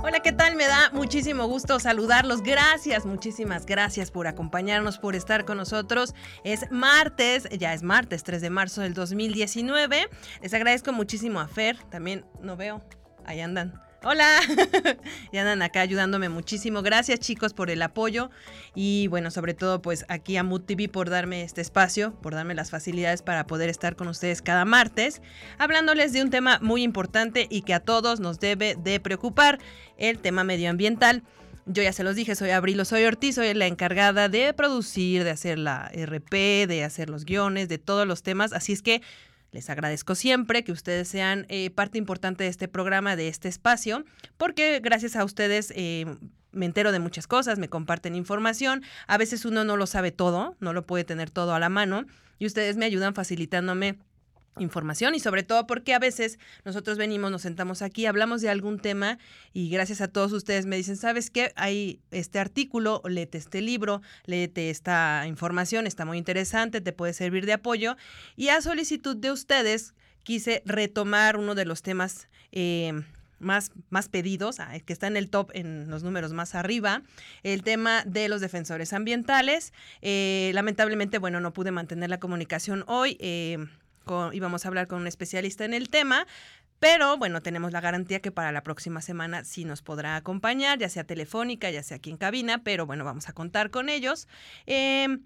[0.00, 0.54] Hola, ¿qué tal?
[0.54, 2.42] Me da muchísimo gusto saludarlos.
[2.42, 6.14] Gracias, muchísimas gracias por acompañarnos, por estar con nosotros.
[6.44, 10.08] Es martes, ya es martes 3 de marzo del 2019.
[10.40, 12.80] Les agradezco muchísimo a Fer, también no veo,
[13.26, 14.40] ahí andan Hola,
[15.32, 16.82] y andan acá ayudándome muchísimo.
[16.82, 18.30] Gracias chicos por el apoyo
[18.72, 22.54] y bueno, sobre todo pues aquí a Mood TV por darme este espacio, por darme
[22.54, 25.20] las facilidades para poder estar con ustedes cada martes,
[25.58, 29.58] hablándoles de un tema muy importante y que a todos nos debe de preocupar,
[29.96, 31.24] el tema medioambiental.
[31.66, 35.30] Yo ya se los dije, soy Abril, soy Ortiz, soy la encargada de producir, de
[35.30, 39.02] hacer la RP, de hacer los guiones, de todos los temas, así es que
[39.50, 44.04] les agradezco siempre que ustedes sean eh, parte importante de este programa, de este espacio,
[44.36, 46.06] porque gracias a ustedes eh,
[46.52, 48.82] me entero de muchas cosas, me comparten información.
[49.06, 52.04] A veces uno no lo sabe todo, no lo puede tener todo a la mano,
[52.38, 53.98] y ustedes me ayudan facilitándome
[54.58, 58.78] información y sobre todo porque a veces nosotros venimos, nos sentamos aquí, hablamos de algún
[58.78, 59.18] tema
[59.52, 61.52] y gracias a todos ustedes me dicen, ¿sabes qué?
[61.56, 67.46] Hay este artículo, léete este libro, léete esta información, está muy interesante, te puede servir
[67.46, 67.96] de apoyo.
[68.36, 72.92] Y a solicitud de ustedes quise retomar uno de los temas eh,
[73.38, 77.02] más, más pedidos, ah, que está en el top, en los números más arriba,
[77.42, 79.72] el tema de los defensores ambientales.
[80.02, 83.16] Eh, lamentablemente, bueno, no pude mantener la comunicación hoy.
[83.20, 83.58] Eh,
[84.32, 86.26] íbamos a hablar con un especialista en el tema,
[86.78, 90.88] pero bueno, tenemos la garantía que para la próxima semana sí nos podrá acompañar, ya
[90.88, 94.28] sea telefónica, ya sea aquí en cabina, pero bueno, vamos a contar con ellos.
[94.66, 95.18] Eh,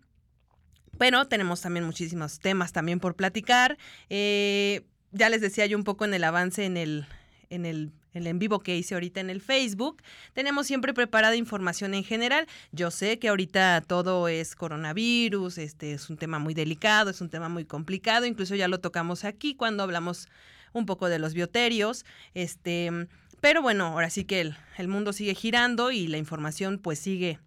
[0.98, 3.77] pero tenemos también muchísimos temas también por platicar.
[4.08, 7.06] Eh, ya les decía yo un poco en el avance en el,
[7.50, 10.02] en el el en vivo que hice ahorita en el Facebook.
[10.32, 12.46] Tenemos siempre preparada información en general.
[12.72, 17.30] Yo sé que ahorita todo es coronavirus, este es un tema muy delicado, es un
[17.30, 20.28] tema muy complicado, incluso ya lo tocamos aquí cuando hablamos
[20.72, 22.90] un poco de los bioterios, este,
[23.40, 27.38] pero bueno, ahora sí que el, mundo sigue girando y la información pues sigue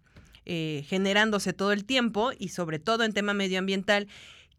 [0.44, 4.06] eh, generándose todo el tiempo y sobre todo en tema medioambiental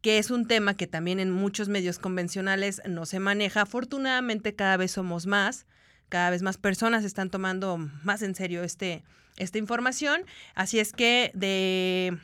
[0.01, 3.61] que es un tema que también en muchos medios convencionales no se maneja.
[3.61, 5.65] Afortunadamente cada vez somos más
[6.09, 9.03] cada vez más personas están tomando más en serio este,
[9.37, 10.21] esta información.
[10.55, 12.17] Así es que de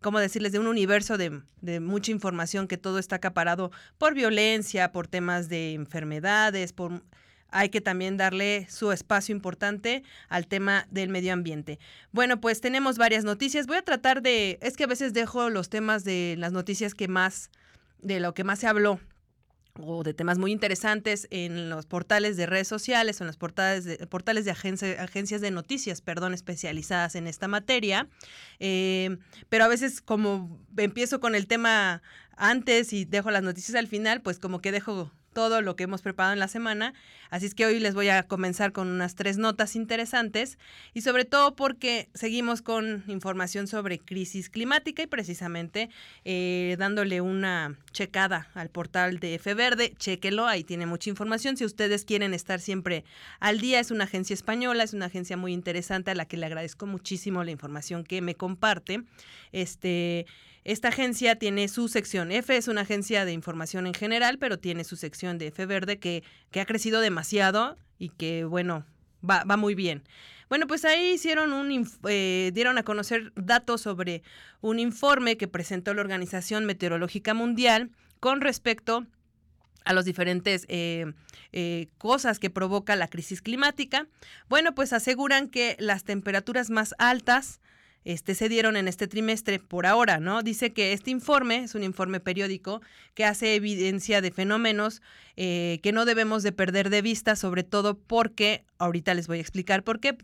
[0.00, 0.52] ¿cómo decirles?
[0.52, 5.48] De un universo de, de, mucha información que todo está acaparado por violencia, por temas
[5.48, 7.02] de enfermedades, por...
[7.52, 11.80] Hay que también darle su espacio importante al tema del medio ambiente.
[12.12, 13.66] Bueno, pues tenemos varias noticias.
[13.66, 14.60] Voy a tratar de...
[14.62, 17.50] Es que a veces dejo los temas de las noticias que más...
[17.98, 19.00] de lo que más se habló
[19.82, 23.84] o de temas muy interesantes en los portales de redes sociales o en los portales
[23.84, 28.08] de, portales de agencias de noticias, perdón, especializadas en esta materia.
[28.58, 29.16] Eh,
[29.48, 32.02] pero a veces como empiezo con el tema
[32.36, 36.02] antes y dejo las noticias al final, pues como que dejo todo lo que hemos
[36.02, 36.92] preparado en la semana.
[37.30, 40.58] Así es que hoy les voy a comenzar con unas tres notas interesantes
[40.94, 45.90] y sobre todo porque seguimos con información sobre crisis climática y precisamente
[46.24, 49.94] eh, dándole una checada al portal de F Verde.
[49.96, 51.56] Chéquelo, ahí tiene mucha información.
[51.56, 53.04] Si ustedes quieren estar siempre
[53.38, 56.46] al día, es una agencia española, es una agencia muy interesante a la que le
[56.46, 59.02] agradezco muchísimo la información que me comparte.
[59.52, 60.26] Este
[60.64, 62.32] esta agencia tiene su sección.
[62.32, 65.98] F es una agencia de información en general, pero tiene su sección de F Verde
[65.98, 68.84] que, que ha crecido demasiado y que, bueno,
[69.28, 70.02] va, va muy bien.
[70.50, 74.24] Bueno, pues ahí hicieron un, eh, dieron a conocer datos sobre
[74.60, 79.06] un informe que presentó la Organización Meteorológica Mundial con respecto
[79.84, 81.06] a las diferentes eh,
[81.52, 84.08] eh, cosas que provoca la crisis climática.
[84.48, 87.60] Bueno, pues aseguran que las temperaturas más altas
[88.04, 90.42] este, se dieron en este trimestre por ahora, ¿no?
[90.42, 92.80] Dice que este informe es un informe periódico
[93.14, 95.02] que hace evidencia de fenómenos
[95.36, 99.42] eh, que no debemos de perder de vista, sobre todo porque, ahorita les voy a
[99.42, 100.16] explicar por qué.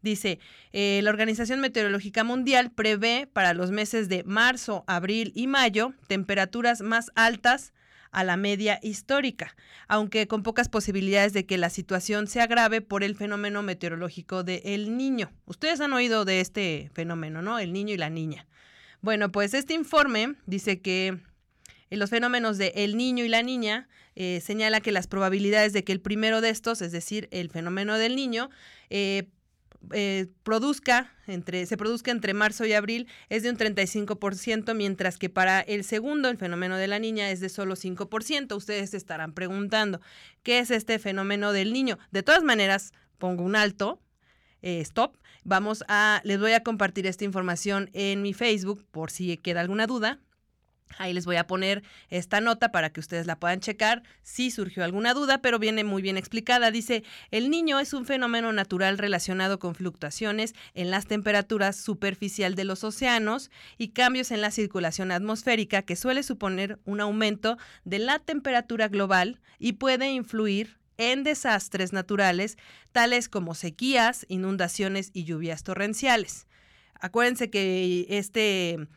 [0.00, 0.38] Dice,
[0.72, 6.82] eh, la Organización Meteorológica Mundial prevé para los meses de marzo, abril y mayo temperaturas
[6.82, 7.72] más altas
[8.10, 9.54] a la media histórica,
[9.86, 14.62] aunque con pocas posibilidades de que la situación se agrave por el fenómeno meteorológico de
[14.64, 15.30] El Niño.
[15.46, 17.58] Ustedes han oído de este fenómeno, ¿no?
[17.58, 18.46] El niño y la niña.
[19.00, 21.18] Bueno, pues este informe dice que
[21.90, 23.88] en los fenómenos de El Niño y la Niña
[24.20, 27.96] eh, señala que las probabilidades de que el primero de estos, es decir, el fenómeno
[27.98, 28.50] del niño,
[28.90, 29.28] eh,
[29.92, 35.30] eh, produzca entre, se produzca entre marzo y abril es de un 35%, mientras que
[35.30, 38.56] para el segundo, el fenómeno de la niña, es de solo 5%.
[38.56, 40.00] Ustedes se estarán preguntando,
[40.42, 41.98] ¿qué es este fenómeno del niño?
[42.10, 44.00] De todas maneras, pongo un alto,
[44.62, 45.16] eh, stop.
[45.44, 49.86] Vamos a, les voy a compartir esta información en mi Facebook por si queda alguna
[49.86, 50.20] duda.
[50.96, 54.84] Ahí les voy a poner esta nota para que ustedes la puedan checar si surgió
[54.84, 56.70] alguna duda, pero viene muy bien explicada.
[56.70, 62.64] Dice, el niño es un fenómeno natural relacionado con fluctuaciones en las temperaturas superficial de
[62.64, 68.18] los océanos y cambios en la circulación atmosférica que suele suponer un aumento de la
[68.18, 72.58] temperatura global y puede influir en desastres naturales
[72.92, 76.46] tales como sequías, inundaciones y lluvias torrenciales.
[77.00, 78.88] Acuérdense que este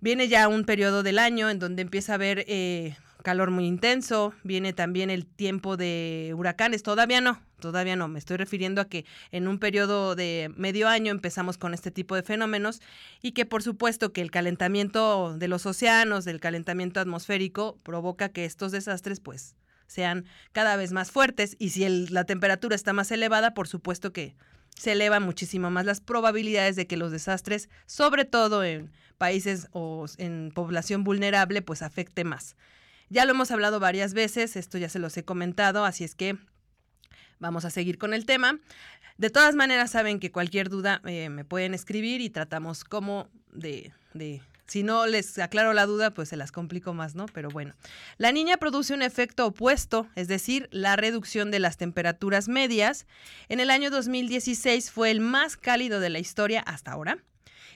[0.00, 4.32] Viene ya un periodo del año en donde empieza a haber eh, calor muy intenso,
[4.44, 9.04] viene también el tiempo de huracanes, todavía no, todavía no, me estoy refiriendo a que
[9.32, 12.80] en un periodo de medio año empezamos con este tipo de fenómenos
[13.22, 18.44] y que por supuesto que el calentamiento de los océanos, del calentamiento atmosférico, provoca que
[18.44, 19.56] estos desastres pues
[19.88, 21.56] sean cada vez más fuertes.
[21.58, 24.36] Y si la temperatura está más elevada, por supuesto que
[24.76, 30.06] se elevan muchísimo más las probabilidades de que los desastres, sobre todo en países o
[30.16, 32.56] en población vulnerable, pues afecte más.
[33.10, 36.38] Ya lo hemos hablado varias veces, esto ya se los he comentado, así es que
[37.38, 38.58] vamos a seguir con el tema.
[39.16, 43.92] De todas maneras, saben que cualquier duda eh, me pueden escribir y tratamos como de,
[44.14, 47.26] de si no les aclaro la duda, pues se las complico más, ¿no?
[47.26, 47.74] Pero bueno,
[48.18, 53.06] la niña produce un efecto opuesto, es decir, la reducción de las temperaturas medias.
[53.48, 57.18] En el año 2016 fue el más cálido de la historia hasta ahora.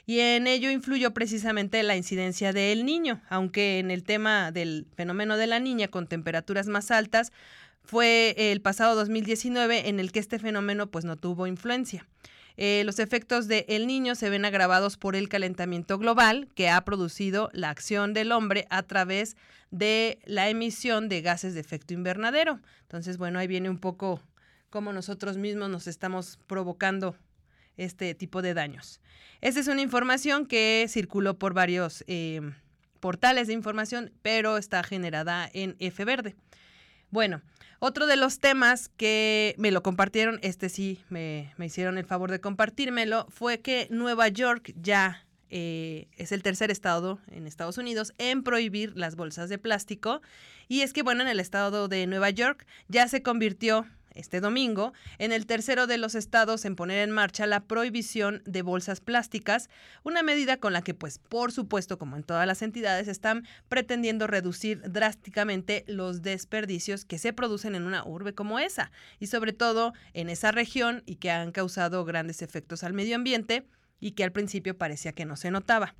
[0.05, 5.37] Y en ello influyó precisamente la incidencia del niño, aunque en el tema del fenómeno
[5.37, 7.33] de la niña con temperaturas más altas
[7.85, 12.07] fue el pasado 2019 en el que este fenómeno pues no tuvo influencia.
[12.57, 16.85] Eh, los efectos de El Niño se ven agravados por el calentamiento global que ha
[16.85, 19.37] producido la acción del hombre a través
[19.71, 22.61] de la emisión de gases de efecto invernadero.
[22.83, 24.21] Entonces, bueno, ahí viene un poco
[24.69, 27.17] cómo nosotros mismos nos estamos provocando
[27.77, 29.01] este tipo de daños.
[29.41, 32.41] Esta es una información que circuló por varios eh,
[33.01, 36.37] portales de información, pero está generada en F verde.
[37.11, 37.43] Bueno,
[37.85, 42.41] otro de los temas que me lo compartieron, este sí me, hicieron el favor de
[42.41, 48.45] compartírmelo, fue que Nueva York ya eh, es el tercer estado en Estados Unidos en
[48.45, 50.23] prohibir las bolsas de plástico.
[50.69, 54.93] Y es que, bueno, en el estado de Nueva York ya se convirtió este domingo
[55.19, 59.71] en el tercero de los estados en poner en marcha la prohibición de bolsas plásticas,
[60.03, 64.27] una medida con la que, pues, por supuesto, como en todas las entidades, están pretendiendo
[64.27, 69.93] reducir drásticamente los desperdicios que se producen en una urbe como esa, y sobre todo
[70.13, 73.67] en esa región y que han causado grandes efectos al medio ambiente
[74.01, 75.95] y que al principio parecía que no se notaba.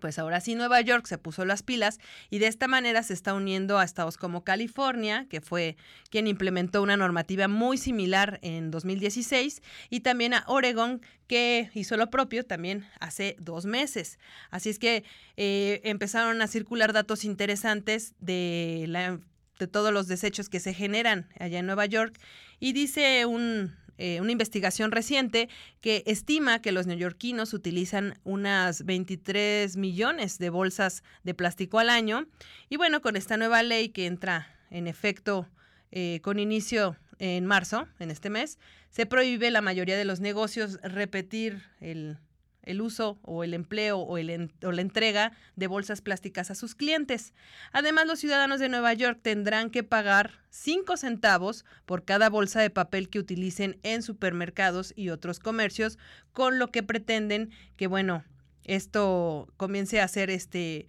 [0.00, 1.98] Pues ahora sí Nueva York se puso las pilas
[2.28, 5.76] y de esta manera se está uniendo a estados como California, que fue
[6.10, 12.10] quien implementó una normativa muy similar en 2016, y también a Oregon, que hizo lo
[12.10, 14.18] propio también hace dos meses.
[14.50, 15.02] Así es que
[15.38, 19.18] eh, empezaron a circular datos interesantes de, la,
[19.58, 22.20] de todos los desechos que se generan allá en Nueva York
[22.60, 25.48] y dice un eh, una investigación reciente
[25.80, 32.26] que estima que los neoyorquinos utilizan unas 23 millones de bolsas de plástico al año.
[32.68, 35.48] Y bueno, con esta nueva ley que entra en efecto
[35.92, 38.58] eh, con inicio en marzo, en este mes,
[38.90, 42.18] se prohíbe la mayoría de los negocios repetir el,
[42.66, 47.32] el uso o el empleo o, la entrega de bolsas plásticas a sus clientes.
[47.72, 52.70] Además, los ciudadanos de Nueva York tendrán que pagar 5 centavos por cada bolsa de
[52.70, 55.98] papel que utilicen en supermercados y otros comercios,
[56.32, 58.24] con lo que pretenden que, bueno,
[58.64, 60.86] esto comience a ser este...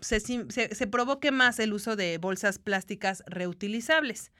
[0.00, 4.30] Se, se, provoque más el uso de bolsas plásticas reutilizables.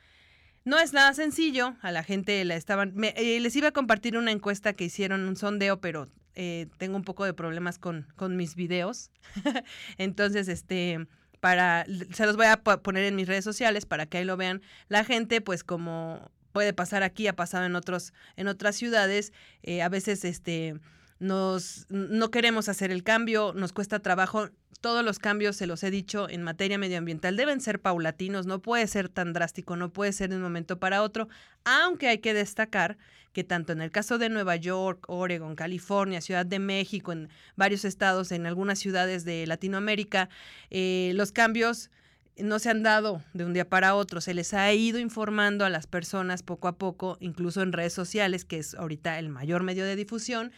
[0.64, 2.94] No es nada sencillo, a la gente la estaban...
[3.02, 6.06] Eh, les iba a compartir una encuesta que hicieron, un sondeo, pero
[6.40, 9.10] eh, tengo un poco de problemas con, con mis videos.
[9.98, 11.08] Entonces, este,
[11.40, 14.62] para, se los voy a poner en mis redes sociales para que ahí lo vean.
[14.86, 19.32] La gente, pues como puede pasar aquí, ha pasado en otros, en otras ciudades,
[19.64, 20.78] eh, a veces este
[21.18, 24.50] nos no queremos hacer el cambio, nos cuesta trabajo.
[24.80, 28.86] Todos los cambios, se los he dicho, en materia medioambiental deben ser paulatinos, no puede
[28.86, 31.28] ser tan drástico, no puede ser de un momento para otro,
[31.64, 32.96] aunque hay que destacar
[33.32, 37.84] que tanto en el caso de Nueva York, Oregon, California, Ciudad de México, en varios
[37.84, 40.28] estados, en algunas ciudades de Latinoamérica,
[40.70, 41.90] eh, los cambios
[42.36, 45.70] no se han dado de un día para otro, se les ha ido informando a
[45.70, 49.84] las personas poco a poco, incluso en redes sociales, que es ahorita el mayor medio
[49.84, 50.52] de difusión,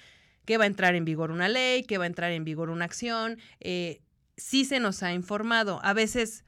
[0.45, 2.85] que va a entrar en vigor una ley, que va a entrar en vigor una
[2.85, 3.39] acción.
[3.61, 4.01] Eh,
[4.41, 5.81] sí se nos ha informado.
[5.83, 6.45] A veces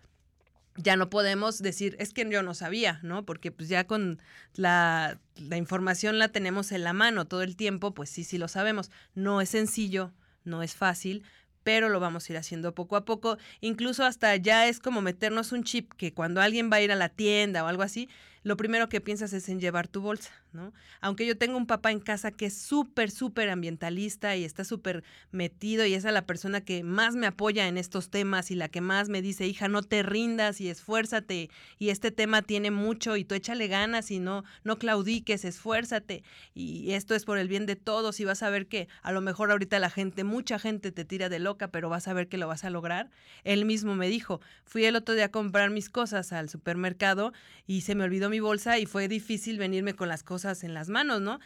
[0.77, 3.25] ya no podemos decir, es que yo no sabía, ¿no?
[3.25, 4.21] Porque pues ya con
[4.55, 8.49] la, la información la tenemos en la mano todo el tiempo, pues sí, sí lo
[8.49, 8.91] sabemos.
[9.15, 10.13] No es sencillo,
[10.45, 11.25] no es fácil,
[11.63, 13.39] pero lo vamos a ir haciendo poco a poco.
[13.61, 16.97] Incluso hasta ya es como meternos un chip que cuando alguien va a ir a
[16.97, 18.09] la tienda o algo así,
[18.43, 20.73] lo primero que piensas es en llevar tu bolsa, ¿no?
[21.01, 25.05] Aunque yo tengo un papá en casa que es súper, súper ambientalista y está súper
[25.31, 28.69] metido y es a la persona que más me apoya en estos temas y la
[28.69, 33.17] que más me dice, hija, no te rindas y esfuérzate y este tema tiene mucho
[33.17, 37.67] y tú échale ganas y no, no claudiques, esfuérzate y esto es por el bien
[37.67, 40.91] de todos y vas a ver que a lo mejor ahorita la gente, mucha gente
[40.91, 43.11] te tira de loca, pero vas a ver que lo vas a lograr.
[43.45, 47.33] Él mismo me dijo, fui el otro día a comprar mis cosas al supermercado
[47.67, 50.89] y se me olvidó mi bolsa y fue difícil venirme con las cosas en las
[50.89, 51.39] manos, ¿no?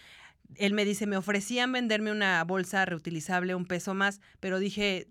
[0.55, 5.09] Él me dice, me ofrecían venderme una bolsa reutilizable un peso más, pero dije,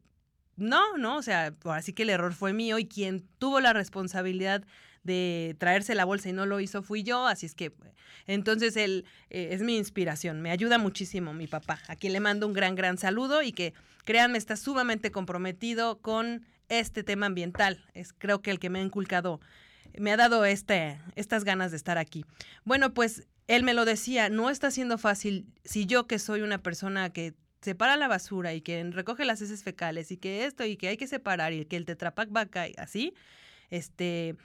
[0.56, 4.64] no, no, o sea, así que el error fue mío y quien tuvo la responsabilidad
[5.04, 7.74] de traerse la bolsa y no lo hizo fui yo, así es que
[8.26, 12.48] entonces él eh, es mi inspiración, me ayuda muchísimo mi papá, a quien le mando
[12.48, 13.74] un gran, gran saludo y que
[14.06, 18.82] créanme está sumamente comprometido con este tema ambiental, es creo que el que me ha
[18.82, 19.42] inculcado
[20.00, 22.26] me ha dado este, estas ganas de estar aquí.
[22.64, 26.62] Bueno, pues él me lo decía, no está siendo fácil si yo que soy una
[26.62, 30.78] persona que separa la basura y que recoge las heces fecales y que esto y
[30.78, 33.14] que hay que separar y que el tetrapac va a caer así,
[33.70, 34.36] este,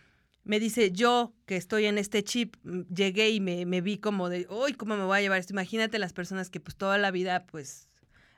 [0.44, 4.28] me dice, yo que estoy en este chip, mm, llegué y me, me vi como
[4.28, 5.52] de, uy, ¿cómo me voy a llevar esto?
[5.52, 7.88] Imagínate las personas que pues toda la vida pues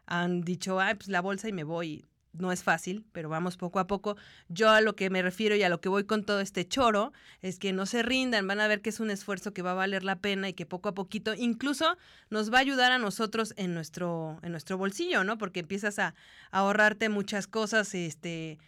[0.07, 3.79] han dicho, ay, pues la bolsa y me voy no es fácil, pero vamos poco
[3.79, 4.17] a poco.
[4.49, 7.13] Yo a lo que me refiero y a lo que voy con todo este choro
[7.43, 9.75] es que no se rindan, van a ver que es un esfuerzo que va a
[9.75, 11.97] valer la pena y que poco a poquito incluso
[12.31, 15.39] nos va a ayudar a nosotros en nuestro en nuestro bolsillo, ¿no?
[15.39, 16.15] Porque empiezas a,
[16.51, 18.59] ahorrarte muchas cosas, este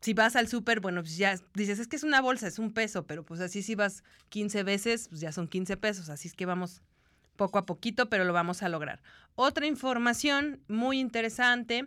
[0.00, 2.72] si vas al súper, bueno, pues ya dices, es que es una bolsa, es un
[2.72, 6.34] peso, pero pues así si vas 15 veces, pues ya son 15 pesos, así es
[6.34, 6.82] que vamos
[7.36, 9.00] poco a poquito, pero lo vamos a lograr.
[9.36, 11.86] Otra información muy interesante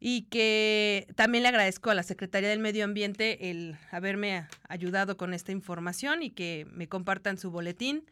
[0.00, 5.34] y que también le agradezco a la Secretaría del Medio Ambiente el haberme ayudado con
[5.34, 8.06] esta información y que me compartan su boletín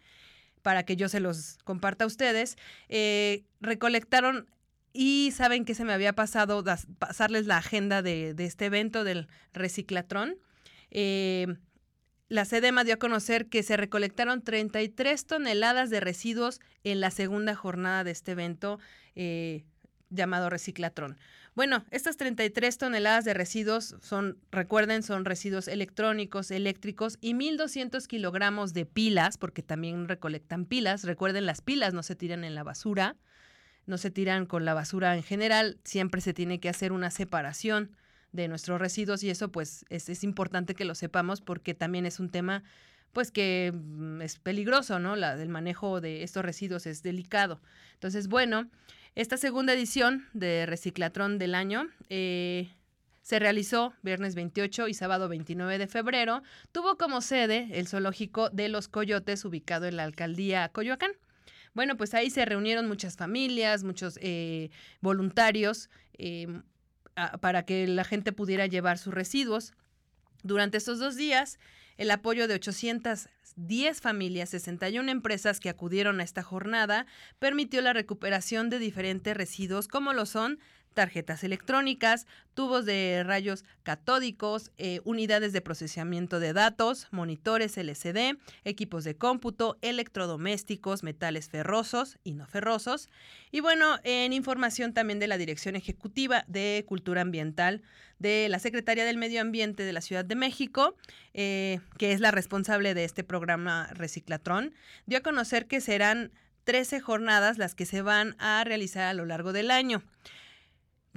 [0.60, 2.56] para que yo se los comparta a ustedes.
[2.90, 4.46] Eh, recolectaron
[4.92, 6.62] y saben que se me había pasado
[6.98, 10.36] pasarles la agenda de, este evento del reciclatrón.
[10.90, 11.46] Eh,
[12.28, 17.54] la SEDEMA dio a conocer que se recolectaron 33 toneladas de residuos en la segunda
[17.54, 18.78] jornada de este evento
[19.14, 19.64] eh,
[20.10, 21.16] llamado Reciclatrón.
[21.58, 28.74] Bueno, estas 33 toneladas de residuos son, recuerden, son residuos electrónicos, eléctricos y 1.200 kilogramos
[28.74, 31.02] de pilas, porque también recolectan pilas.
[31.02, 33.16] Recuerden, las pilas no se tiran en la basura,
[33.86, 37.90] no se tiran con la basura en general, siempre se tiene que hacer una separación
[38.30, 42.20] de nuestros residuos y eso pues es, es importante que lo sepamos porque también es
[42.20, 42.62] un tema
[43.12, 45.16] pues que mm, es peligroso, ¿no?
[45.16, 47.60] La, el manejo de estos residuos es delicado.
[47.94, 48.70] Entonces, bueno,
[49.14, 52.70] esta segunda edición de Reciclatrón del año eh,
[53.22, 56.42] se realizó viernes 28 y sábado 29 de febrero.
[56.72, 61.10] Tuvo como sede el zoológico de los Coyotes ubicado en la alcaldía Coyoacán.
[61.74, 66.62] Bueno, pues ahí se reunieron muchas familias, muchos eh, voluntarios em,
[67.40, 69.74] para que la gente pudiera llevar sus residuos.
[70.42, 71.58] Durante estos dos días,
[71.98, 77.06] el apoyo de 810 familias, 61 empresas que acudieron a esta jornada,
[77.38, 80.58] permitió la recuperación de diferentes residuos como lo son
[80.98, 89.04] tarjetas electrónicas, tubos de rayos catódicos, eh, unidades de procesamiento de datos, monitores LCD, equipos
[89.04, 93.10] de cómputo, electrodomésticos, metales ferrosos y no ferrosos.
[93.52, 97.80] Y bueno, en información también de la Dirección Ejecutiva de Cultura Ambiental
[98.18, 100.96] de la Secretaría del Medio Ambiente de la Ciudad de México,
[101.32, 104.74] eh, que es la responsable de este programa Reciclatrón,
[105.06, 106.32] dio a conocer que serán
[106.64, 110.02] 13 jornadas las que se van a realizar a lo largo del año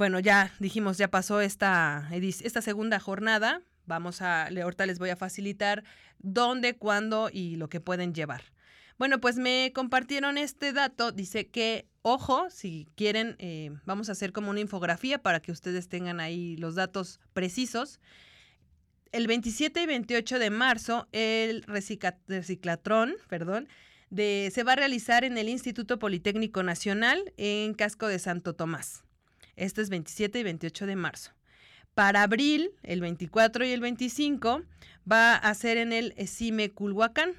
[0.02, 3.62] bueno, ya dijimos, ya pasó esta, esta segunda jornada.
[3.86, 5.84] Vamos a, ahorita les voy a facilitar
[6.18, 8.46] dónde, cuándo y lo que pueden llevar.
[8.98, 11.12] Bueno, pues me compartieron este dato.
[11.12, 15.88] Dice que, ojo, si quieren, eh, vamos a hacer como una infografía para que ustedes
[15.88, 18.00] tengan ahí los datos precisos.
[19.12, 23.70] El 27 y 28 de marzo, el reciclatrón, perdón,
[24.10, 29.04] de, se va a realizar en el Instituto Politécnico Nacional en Casco de Santo Tomás.
[29.62, 31.34] Este es 27 y 28 de marzo.
[31.94, 34.64] Para abril, el 24 y el 25,
[35.10, 37.36] va a ser en el CIME Culhuacán.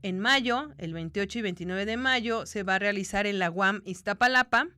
[0.00, 3.82] En mayo, el 28 y 29 de mayo, se va a realizar en la UAM
[3.84, 4.68] Iztapalapa.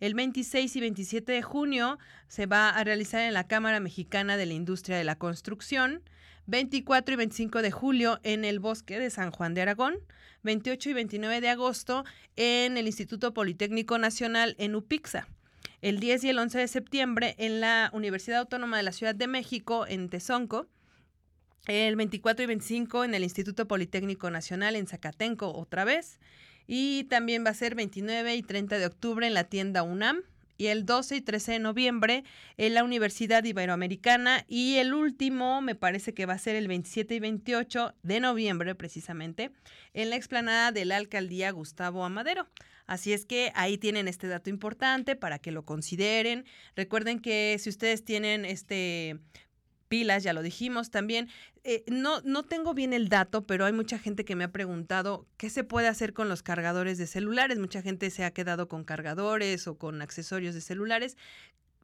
[0.00, 4.46] El 26 y 27 de junio se va a realizar en la Cámara Mexicana de
[4.46, 6.02] la Industria de la Construcción.
[6.46, 9.96] 24 y 25 de julio en el Bosque de San Juan de Aragón.
[10.42, 15.28] 28 y 29 de agosto en el Instituto Politécnico Nacional en Upixa.
[15.84, 19.26] El 10 y el 11 de septiembre en la Universidad Autónoma de la Ciudad de
[19.26, 20.66] México, en Tezonco.
[21.66, 26.20] El 24 y 25 en el Instituto Politécnico Nacional en Zacatenco, otra vez.
[26.66, 30.22] Y también va a ser 29 y 30 de octubre en la tienda UNAM
[30.56, 32.24] y el 12 y 13 de noviembre
[32.56, 37.16] en la Universidad Iberoamericana y el último me parece que va a ser el 27
[37.16, 39.50] y 28 de noviembre precisamente
[39.92, 42.48] en la explanada de la alcaldía Gustavo Amadero.
[42.86, 46.44] Así es que ahí tienen este dato importante para que lo consideren.
[46.76, 49.18] Recuerden que si ustedes tienen este
[49.88, 51.28] pilas, ya lo dijimos también.
[51.62, 55.26] Eh, no, no tengo bien el dato, pero hay mucha gente que me ha preguntado
[55.36, 57.58] qué se puede hacer con los cargadores de celulares.
[57.58, 61.16] Mucha gente se ha quedado con cargadores o con accesorios de celulares.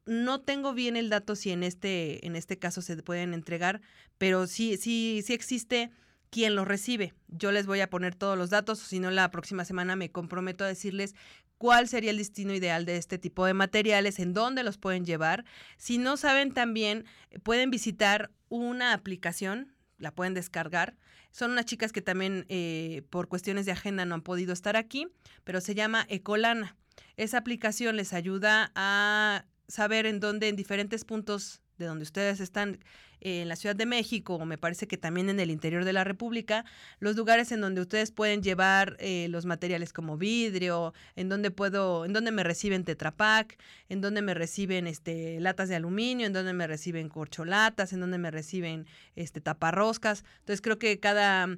[0.05, 3.81] No tengo bien el dato si en este, en este caso se pueden entregar,
[4.17, 5.91] pero sí, sí, sí existe
[6.31, 7.13] quien los recibe.
[7.27, 10.11] Yo les voy a poner todos los datos, o si no, la próxima semana me
[10.11, 11.13] comprometo a decirles
[11.59, 15.45] cuál sería el destino ideal de este tipo de materiales, en dónde los pueden llevar.
[15.77, 17.05] Si no saben también,
[17.43, 20.95] pueden visitar una aplicación, la pueden descargar.
[21.29, 25.07] Son unas chicas que también eh, por cuestiones de agenda no han podido estar aquí,
[25.43, 26.77] pero se llama Ecolana.
[27.17, 32.79] Esa aplicación les ayuda a saber en dónde, en diferentes puntos de donde ustedes están
[33.21, 36.03] en la Ciudad de México o me parece que también en el interior de la
[36.03, 36.65] República,
[36.99, 42.05] los lugares en donde ustedes pueden llevar eh, los materiales como vidrio, en donde puedo,
[42.05, 43.57] en donde me reciben Tetrapac,
[43.89, 48.17] en donde me reciben este latas de aluminio, en donde me reciben corcholatas, en donde
[48.17, 50.23] me reciben este taparroscas.
[50.39, 51.57] Entonces creo que cada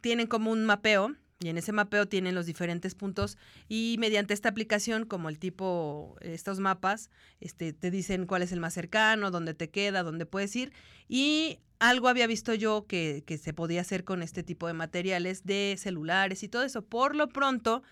[0.00, 3.36] tienen como un mapeo y en ese mapeo tienen los diferentes puntos
[3.68, 8.60] y mediante esta aplicación, como el tipo, estos mapas, este, te dicen cuál es el
[8.60, 10.72] más cercano, dónde te queda, dónde puedes ir.
[11.08, 15.44] Y algo había visto yo que, que se podía hacer con este tipo de materiales
[15.44, 16.82] de celulares y todo eso.
[16.82, 17.82] Por lo pronto,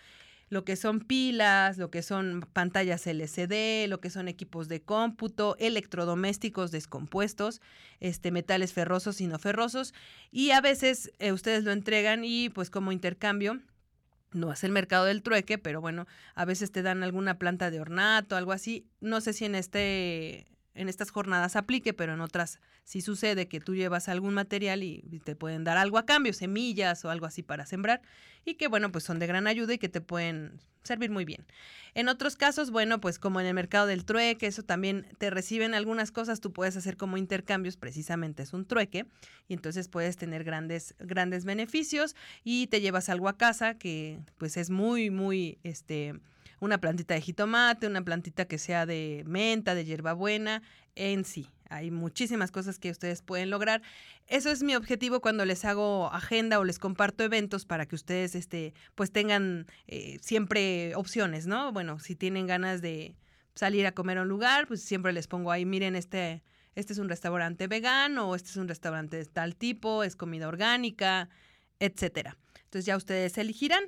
[0.49, 5.57] lo que son pilas, lo que son pantallas LCD, lo que son equipos de cómputo,
[5.59, 7.61] electrodomésticos descompuestos,
[8.01, 9.95] este, metales ferrosos y no ferrosos.
[10.31, 13.61] Y a veces eh, ustedes lo entregan y pues como intercambio,
[14.33, 17.81] no es el mercado del trueque, pero bueno, a veces te dan alguna planta de
[17.81, 18.87] ornato, algo así.
[19.01, 23.61] No sé si en este en estas jornadas aplique, pero en otras sí sucede que
[23.61, 27.43] tú llevas algún material y te pueden dar algo a cambio, semillas o algo así
[27.43, 28.03] para sembrar,
[28.45, 31.47] y que bueno, pues son de gran ayuda y que te pueden servir muy bien.
[31.95, 35.75] En otros casos, bueno, pues como en el mercado del trueque, eso también te reciben
[35.75, 39.07] algunas cosas, tú puedes hacer como intercambios, precisamente es un trueque,
[39.49, 44.57] y entonces puedes tener grandes, grandes beneficios y te llevas algo a casa que pues
[44.57, 46.15] es muy, muy, este,
[46.61, 50.63] una plantita de jitomate, una plantita que sea de menta, de hierbabuena,
[50.95, 51.49] en sí.
[51.71, 53.83] Hay muchísimas cosas que ustedes pueden lograr.
[54.27, 58.35] Eso es mi objetivo cuando les hago agenda o les comparto eventos para que ustedes
[58.35, 61.73] este, pues tengan eh, siempre opciones, ¿no?
[61.73, 63.17] Bueno, si tienen ganas de
[63.55, 66.43] salir a comer a un lugar, pues siempre les pongo ahí, miren, este,
[66.75, 70.49] este es un restaurante vegano o este es un restaurante de tal tipo, es comida
[70.49, 71.29] orgánica,
[71.81, 72.37] etcétera.
[72.65, 73.85] Entonces ya ustedes elegirán.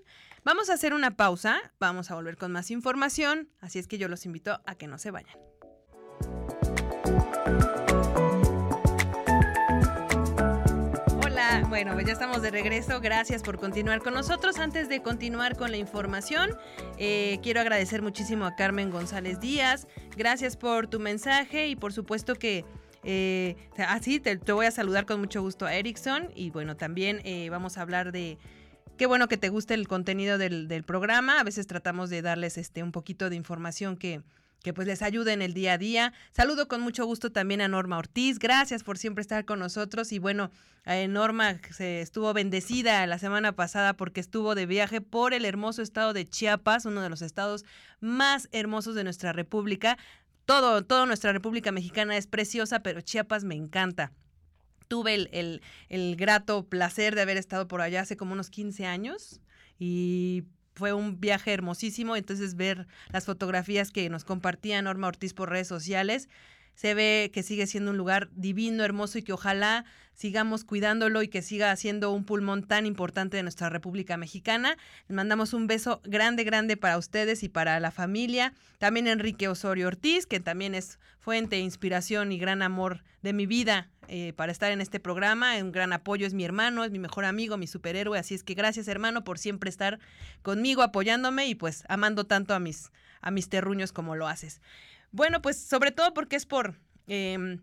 [0.46, 4.06] Vamos a hacer una pausa, vamos a volver con más información, así es que yo
[4.06, 5.36] los invito a que no se vayan.
[11.24, 13.00] Hola, bueno, pues ya estamos de regreso.
[13.00, 14.60] Gracias por continuar con nosotros.
[14.60, 16.56] Antes de continuar con la información,
[16.96, 19.88] eh, quiero agradecer muchísimo a Carmen González Díaz.
[20.16, 22.64] Gracias por tu mensaje y por supuesto que
[23.02, 27.50] eh, así te, voy a saludar con mucho gusto a Erickson y bueno, también eh,
[27.50, 28.38] vamos a hablar de
[28.96, 31.38] Qué bueno que te guste el contenido del, programa.
[31.38, 34.22] A veces tratamos de darles este un poquito de información que,
[34.62, 36.12] que pues les ayude en el día a día.
[36.32, 38.38] Saludo con mucho gusto también a Norma Ortiz.
[38.38, 40.12] Gracias por siempre estar con nosotros.
[40.12, 40.50] Y bueno,
[40.86, 45.82] eh, Norma se estuvo bendecida la semana pasada porque estuvo de viaje por el hermoso
[45.82, 47.66] estado de Chiapas, uno de los estados
[48.00, 49.98] más hermosos de nuestra república.
[50.46, 54.12] Todo, toda nuestra República Mexicana es preciosa, pero Chiapas me encanta
[54.88, 59.40] tuve el, el, grato placer de haber estado por allá hace como unos 15 años
[59.78, 60.44] y
[60.74, 65.68] fue un viaje hermosísimo, entonces ver las fotografías que nos compartía Norma Ortiz por redes
[65.68, 66.28] sociales,
[66.76, 71.28] se ve que sigue siendo un lugar divino, hermoso y que ojalá sigamos cuidándolo y
[71.28, 74.76] que siga siendo un pulmón tan importante de nuestra República Mexicana.
[75.08, 78.52] Les mandamos un beso grande, grande para ustedes y para la familia.
[78.78, 83.88] También Enrique Osorio Ortiz, que también es fuente, inspiración y gran amor de mi vida
[84.08, 85.56] eh, para estar en este programa.
[85.58, 88.18] Un gran apoyo es mi hermano, es mi mejor amigo, mi superhéroe.
[88.18, 89.98] Así es que gracias, hermano, por siempre estar
[90.42, 94.60] conmigo, apoyándome y pues amando tanto a mis, a mis terruños como lo haces.
[95.16, 96.78] Bueno, pues sobre todo porque es por...
[97.06, 97.62] Em,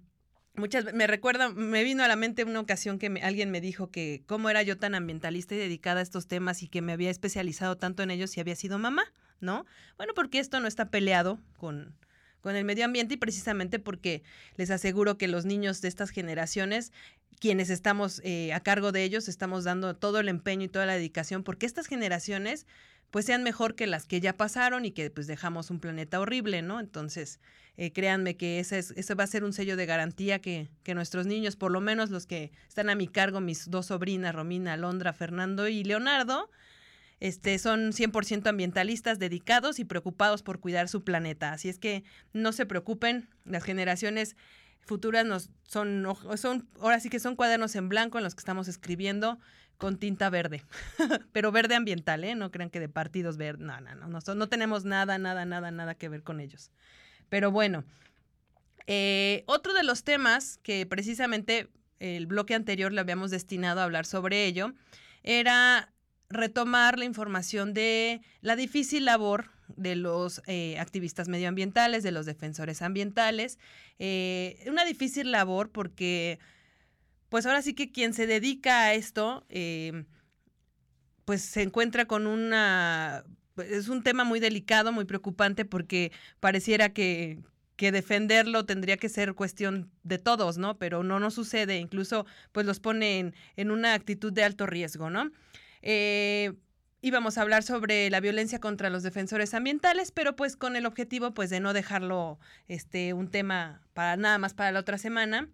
[0.56, 4.24] muchas me recuerda, me vino a la mente una ocasión que alguien me dijo que
[4.26, 7.78] cómo era yo tan ambientalista y dedicada a estos temas y que me había especializado
[7.78, 9.04] tanto en ellos y había sido mamá,
[9.40, 9.68] ¿no?
[9.98, 11.96] Bueno, porque esto no está peleado con,
[12.42, 14.24] con el medio ambiente y precisamente porque
[14.56, 16.92] les aseguro que los niños de estas generaciones,
[17.40, 20.96] quienes estamos eh, a cargo de ellos, estamos dando todo el empeño y toda la
[20.96, 22.66] dedicación porque estas generaciones
[23.14, 26.64] pues sean mejor que las que ya pasaron y que pues dejamos un planeta horrible,
[26.64, 26.80] ¿no?
[26.80, 27.40] Entonces,
[27.78, 30.96] eh, créanme que ese, es, ese va a ser un sello de garantía que, que
[30.96, 34.74] nuestros niños, por lo menos los que están a mi cargo, mis dos sobrinas, Romina,
[34.74, 36.50] Alondra, Fernando y Leonardo,
[37.20, 41.54] este, son 100% ambientalistas dedicados y preocupados por cuidar su planeta.
[41.54, 44.36] Así es que no se preocupen, las generaciones
[44.82, 46.04] futuras nos son,
[46.36, 49.38] son, ahora sí que son cuadernos en blanco en los que estamos escribiendo
[49.78, 50.64] con tinta verde,
[51.32, 52.36] pero verde ambiental, ¿eh?
[52.36, 55.72] No crean que de partidos verdes, no, no, no, no, no tenemos nada, nada, nada,
[55.72, 56.72] nada que ver con ellos.
[57.30, 57.84] Pero bueno,
[58.88, 64.06] eh, otro de los temas que precisamente el bloque anterior le habíamos destinado a hablar
[64.06, 64.74] sobre ello
[65.24, 65.94] era
[66.30, 72.82] retomar la información de la difícil labor de los eh, activistas medioambientales, de los defensores
[72.82, 73.60] ambientales.
[74.00, 76.40] Eh, una difícil labor porque,
[77.34, 80.04] pues ahora sí que quien se dedica a esto, eh,
[81.26, 83.24] pues se encuentra con una...
[83.58, 87.40] Es un tema muy delicado, muy preocupante porque pareciera que,
[87.76, 90.78] defenderlo tendría que ser cuestión de todos, ¿no?
[90.78, 95.10] Pero no, no sucede, incluso pues los pone en, en una actitud de alto riesgo,
[95.10, 95.32] ¿no?
[95.82, 96.54] Eh,
[97.02, 101.34] íbamos a hablar sobre la violencia contra los defensores ambientales, pero pues con el objetivo
[101.34, 105.50] pues de no dejarlo este un tema para nada más para la otra semana.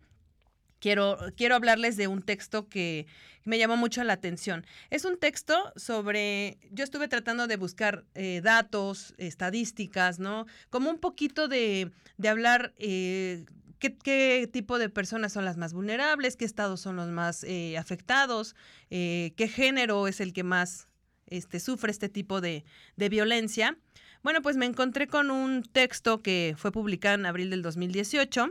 [0.79, 3.05] Quiero, quiero hablarles de un texto que
[3.43, 4.65] me llamó mucho la atención.
[4.89, 10.45] Es un texto sobre, yo estuve tratando de buscar eh, datos, estadísticas, ¿no?
[10.69, 13.45] Como un poquito de, de hablar eh,
[13.79, 16.35] ¿Qué, tipo de personas son las más vulnerables?
[16.35, 18.55] ¿Qué estados son los más eh, afectados?
[18.89, 20.89] ¿Qué género es el que más
[21.27, 22.65] este, sufre este tipo de,
[22.97, 23.77] de, violencia?
[24.21, 28.49] Bueno, pues me encontré con un texto que fue publicado en abril del 2018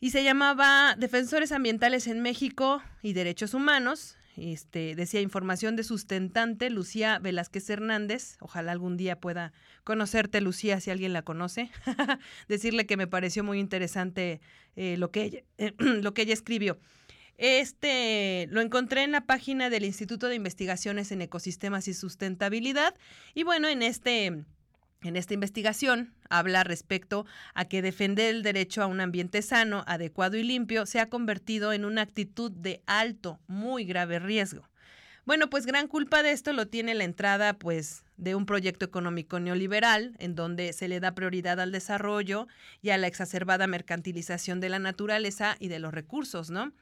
[0.00, 4.16] y se llamaba Defensores Ambientales en México y Derechos Humanos.
[4.36, 8.36] Este, decía información de sustentante Lucía Velázquez Hernández.
[8.40, 11.70] Ojalá algún día pueda conocerte, Lucía, si alguien la conoce.
[12.48, 14.40] Decirle que me pareció muy interesante
[14.76, 15.42] eh, lo, que ella,
[15.78, 16.78] lo que ella escribió.
[17.38, 22.94] Este lo encontré en la página del Instituto de Investigaciones en Ecosistemas y Sustentabilidad.
[23.34, 24.44] Y bueno, en este
[25.02, 30.36] en esta investigación habla respecto a que defender el derecho a un ambiente sano, adecuado
[30.36, 34.68] y limpio se ha convertido en una actitud de alto, muy grave riesgo.
[35.24, 39.40] Bueno, pues gran culpa de esto lo tiene la entrada pues de un proyecto económico
[39.40, 42.46] neoliberal en donde se le da prioridad al desarrollo
[42.80, 46.72] y a la exacerbada mercantilización de la naturaleza y de los recursos, ¿no?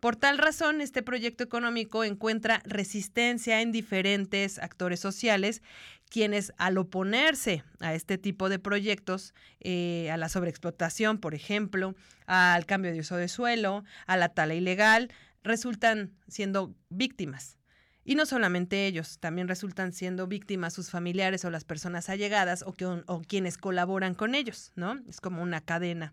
[0.00, 5.62] Por tal razón, este proyecto económico encuentra resistencia en diferentes actores sociales,
[6.10, 11.94] quienes al oponerse a este tipo de proyectos, eh, a la sobreexplotación, por ejemplo,
[12.26, 15.10] al cambio de uso de suelo, a la tala ilegal,
[15.42, 17.56] resultan siendo víctimas.
[18.04, 22.74] Y no solamente ellos, también resultan siendo víctimas sus familiares o las personas allegadas o,
[23.22, 24.98] quienes colaboran con ellos, ¿no?
[25.08, 26.12] Es como una cadena.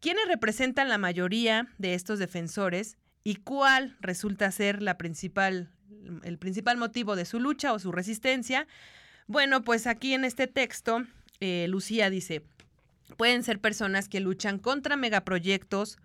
[0.00, 5.70] ¿Quiénes representan la mayoría de estos defensores y cuál resulta ser la principal,
[6.22, 8.66] el principal motivo de su lucha o su resistencia?
[9.30, 11.04] Bueno, pues aquí en este texto,
[11.38, 12.42] eh, Lucía dice,
[13.16, 15.98] pueden ser personas que luchan contra megaproyectos,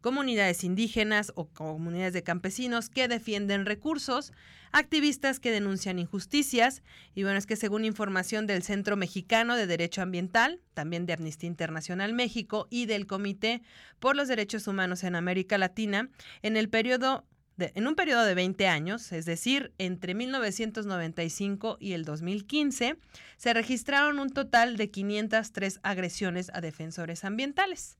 [0.00, 4.32] comunidades indígenas o comunidades de campesinos que defienden recursos,
[4.70, 6.84] activistas que denuncian injusticias,
[7.16, 11.48] y bueno, es que según información del Centro Mexicano de Derecho Ambiental, también de Amnistía
[11.48, 13.60] Internacional México y del Comité
[13.98, 16.10] por los Derechos Humanos en América Latina,
[16.42, 17.24] en el periodo
[17.58, 22.96] en un periodo de 20 años, es decir, entre 1995 y el 2015,
[23.36, 27.98] se registraron un total de 503 agresiones a defensores ambientales.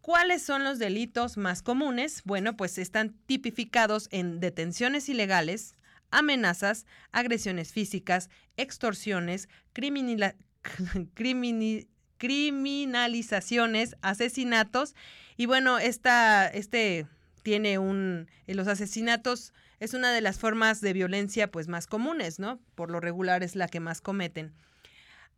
[0.00, 2.22] ¿Cuáles son los delitos más comunes?
[2.24, 5.74] Bueno, pues están tipificados en detenciones ilegales,
[6.10, 9.48] amenazas, agresiones físicas, extorsiones,
[12.16, 14.94] criminalizaciones, asesinatos.
[15.36, 17.06] Y bueno, esta, este
[17.42, 18.28] tiene un...
[18.46, 22.60] Eh, los asesinatos es una de las formas de violencia pues más comunes, ¿no?
[22.74, 24.52] Por lo regular es la que más cometen.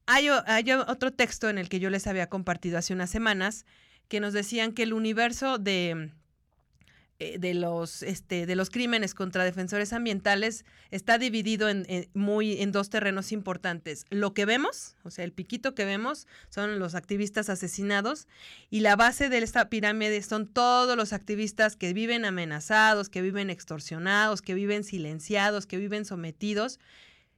[0.06, 3.64] Hay, hay otro texto en el que yo les había compartido hace unas semanas
[4.08, 6.10] que nos decían que el universo de,
[7.38, 12.90] de, los, este, de los crímenes contra defensores ambientales está dividido en, muy, en dos
[12.90, 14.06] terrenos importantes.
[14.10, 18.28] Lo que vemos, o sea, el piquito que vemos, son los activistas asesinados
[18.70, 23.50] y la base de esta pirámide son todos los activistas que viven amenazados, que viven
[23.50, 26.78] extorsionados, que viven silenciados, que viven sometidos.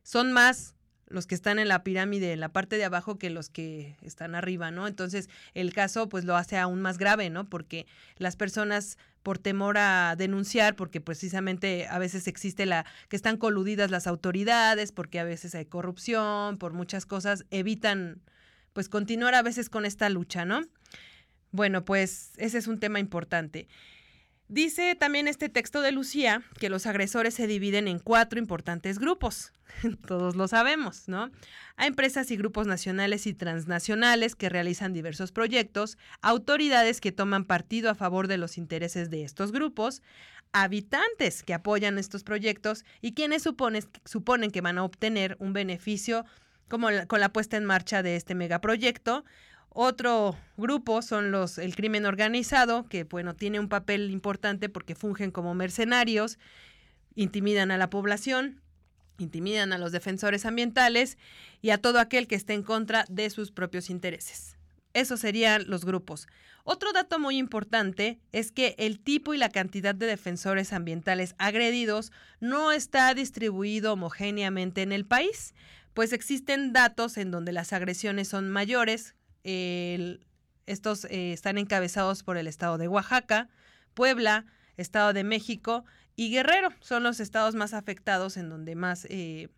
[0.03, 0.75] Son más
[1.14, 4.35] los que están en la pirámide, en la parte de abajo, que los que están
[4.35, 4.87] arriba, ¿no?
[4.87, 7.48] Entonces, el caso pues lo hace aún más grave, ¿no?
[7.48, 13.38] Porque las personas por temor a denunciar, porque precisamente a veces existe la que están
[13.38, 18.20] coludidas las autoridades, porque a veces hay corrupción, por muchas cosas, evitan
[18.72, 20.62] pues continuar a veces con esta lucha, ¿no?
[21.53, 23.68] Bueno, pues ese es un tema importante.
[24.49, 29.53] Dice también este texto de Lucía que los agresores se dividen en cuatro importantes grupos.
[30.07, 31.31] Todos lo sabemos, ¿no?
[31.77, 37.91] A empresas y grupos nacionales y transnacionales que realizan diversos proyectos, autoridades que toman partido
[37.91, 40.03] a favor de los intereses de estos grupos,
[40.53, 46.27] habitantes que apoyan estos proyectos y quienes suponen que van a obtener un beneficio
[46.69, 49.25] como con la puesta en marcha de este megaproyecto,
[49.75, 55.33] otro grupo son los el crimen organizado, que bueno, tiene un papel importante porque fungen
[55.33, 56.39] como mercenarios,
[57.17, 58.63] intimidan a la población,
[59.19, 61.19] intimidan a los defensores ambientales
[61.61, 64.57] y a todo aquel que esté en contra de sus propios intereses.
[64.93, 66.29] Esos serían los grupos.
[66.63, 72.13] Otro dato muy importante es que el tipo y la cantidad de defensores ambientales agredidos
[72.39, 75.53] no está distribuido homogéneamente en el país,
[75.95, 82.47] pues existen datos en donde las agresiones son mayores, estos eh, están encabezados por el
[82.47, 83.49] estado de Oaxaca,
[83.95, 85.85] Puebla, Estado de México
[86.17, 86.71] y Guerrero.
[86.81, 89.49] Son los estados más afectados en donde más eh,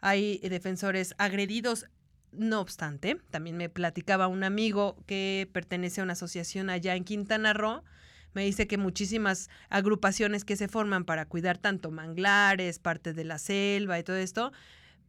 [0.00, 1.86] hay defensores agredidos.
[2.32, 7.52] No obstante, también me platicaba un amigo que pertenece a una asociación allá en Quintana
[7.52, 7.82] Roo.
[8.32, 13.38] Me dice que muchísimas agrupaciones que se forman para cuidar tanto manglares, partes de la
[13.38, 14.52] selva y todo esto,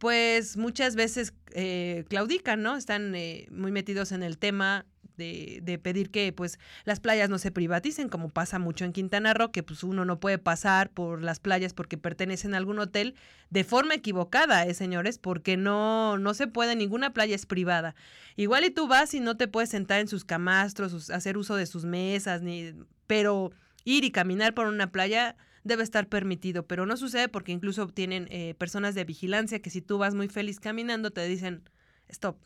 [0.02, 2.74] pues muchas veces eh, claudican, ¿no?
[2.76, 4.84] Están eh, muy metidos en el tema
[5.16, 9.32] de, de, pedir que pues las playas no se privaticen, como pasa mucho en Quintana
[9.32, 13.14] Roo, que pues uno no puede pasar por las playas porque pertenecen a algún hotel
[13.50, 15.18] de forma equivocada, ¿eh, señores?
[15.18, 17.94] Porque no, no se puede, ninguna playa es privada.
[18.34, 21.66] Igual y tú vas y no te puedes sentar en sus camastros, hacer uso de
[21.66, 22.74] sus mesas, ni,
[23.06, 23.52] pero
[23.84, 28.26] ir y caminar por una playa debe estar permitido, pero no sucede porque incluso tienen
[28.30, 31.68] eh, personas de vigilancia que si tú vas muy feliz caminando te dicen,
[32.08, 32.36] stop,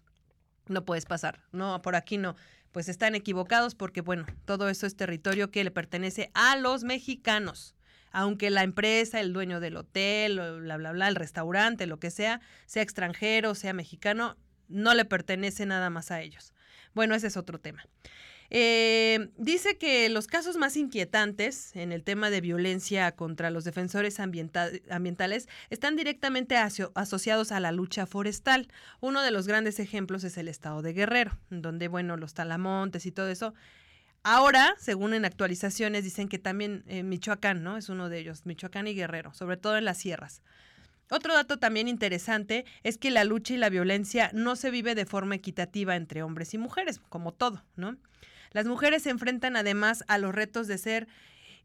[0.69, 2.37] no puedes pasar, no, por aquí no.
[2.73, 7.75] Pues están equivocados porque, bueno, todo eso es territorio que le pertenece a los mexicanos.
[8.13, 12.41] Aunque la empresa, el dueño del hotel, bla, bla, bla, el restaurante, lo que sea,
[12.67, 14.37] sea extranjero, sea mexicano,
[14.69, 16.53] no le pertenece nada más a ellos.
[16.95, 17.87] Bueno, ese es otro tema.
[18.51, 24.21] Eh, dice que los casos más inquietantes en el tema de violencia contra los defensores
[24.21, 28.69] ambientales están directamente asociados a la lucha forestal.
[29.01, 33.13] Uno de los grandes ejemplos es el estado de Guerrero, donde, bueno, los talamontes y
[33.13, 33.55] todo eso.
[34.23, 37.77] Ahora, según en actualizaciones, dicen que también eh, Michoacán, ¿no?
[37.77, 40.43] Es uno de ellos, Michoacán y Guerrero, sobre todo en las sierras.
[41.11, 45.07] Otro dato también interesante es que la lucha y la violencia no se vive de
[45.07, 47.97] forma equitativa entre hombres y mujeres, como todo, ¿no?
[48.57, 51.09] Las mujeres se enfrentan además a los retos de ser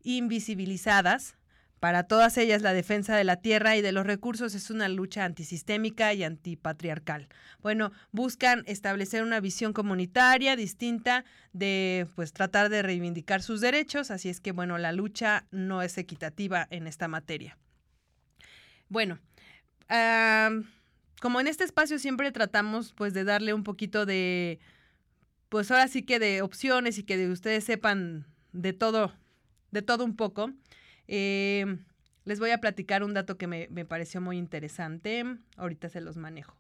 [0.04, 1.38] invisibilizadas.
[1.80, 5.24] Para todas ellas la defensa de la tierra y de los recursos es una lucha
[5.24, 7.30] antisistémica y antipatriarcal.
[7.62, 11.24] Bueno, buscan establecer una visión comunitaria distinta
[11.54, 15.98] de pues tratar de reivindicar sus derechos, así es que bueno, la lucha no es
[15.98, 17.58] equitativa en esta materia.
[18.90, 19.18] Bueno,
[21.22, 24.60] como en este espacio siempre tratamos pues de darle un poquito de
[25.52, 29.12] pues ahora sí que de opciones y que de ustedes sepan de todo,
[29.72, 30.54] de todo un poco.
[31.10, 31.66] Eh,
[32.24, 35.26] les voy a platicar un dato que me, me, pareció muy interesante.
[35.58, 36.56] Ahorita se los manejo.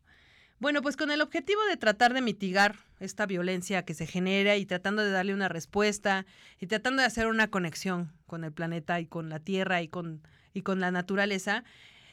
[0.59, 4.65] Bueno, pues con el objetivo de tratar de mitigar esta violencia que se genera y
[4.65, 6.25] tratando de darle una respuesta
[6.59, 10.21] y tratando de hacer una conexión con el planeta y con la Tierra y con,
[10.53, 11.63] y con la naturaleza,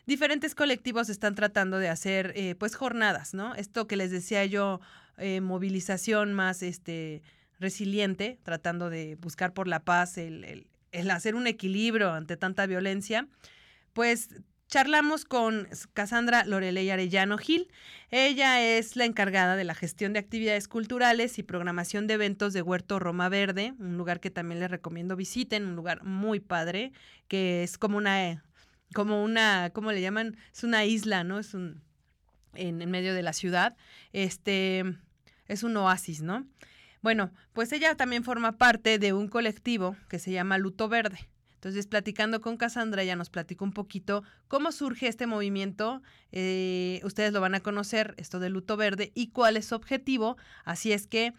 [0.09, 3.55] diferentes colectivos están tratando de hacer eh, pues jornadas, ¿no?
[3.55, 4.81] Esto que les decía yo,
[5.19, 7.23] eh, movilización más este,
[7.61, 13.29] resiliente, tratando de buscar por la paz, el, el, hacer un equilibrio ante tanta violencia,
[13.93, 14.31] pues
[14.67, 17.69] charlamos con Cassandra Loreley Arellano Gil.
[18.11, 22.63] Ella es la encargada de la gestión de actividades culturales y programación de eventos de
[22.63, 26.93] Huerto Roma Verde, un lugar que también les recomiendo visiten, un lugar muy padre,
[27.29, 28.43] que es como una
[28.95, 30.37] como una, ¿cómo le llaman?
[30.53, 31.39] Es una isla, ¿no?
[31.39, 31.83] Es un,
[32.55, 33.77] en, medio de la ciudad.
[34.13, 34.85] Este,
[35.47, 36.47] es un oasis, ¿no?
[37.01, 41.29] Bueno, pues ella también forma parte de un colectivo que se llama Luto Verde.
[41.55, 46.03] Entonces, platicando con Cassandra, ella nos platicó un poquito cómo surge este movimiento.
[46.31, 50.37] Eh, ustedes lo van a conocer, esto de Luto Verde, y cuál es su objetivo.
[50.65, 51.35] Así es que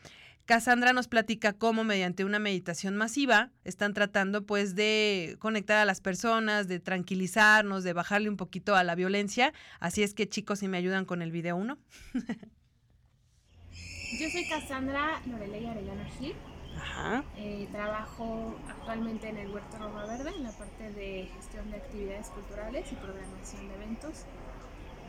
[0.49, 6.01] Cassandra nos platica cómo mediante una meditación masiva están tratando pues de conectar a las
[6.01, 9.53] personas, de tranquilizarnos, de bajarle un poquito a la violencia.
[9.79, 11.77] Así es que chicos, si me ayudan con el video 1.
[14.19, 16.33] Yo soy Cassandra Lorelei Arellano Gil.
[17.37, 22.25] Eh, trabajo actualmente en el Huerto Roma Verde, en la parte de gestión de actividades
[22.29, 24.25] culturales y programación de eventos.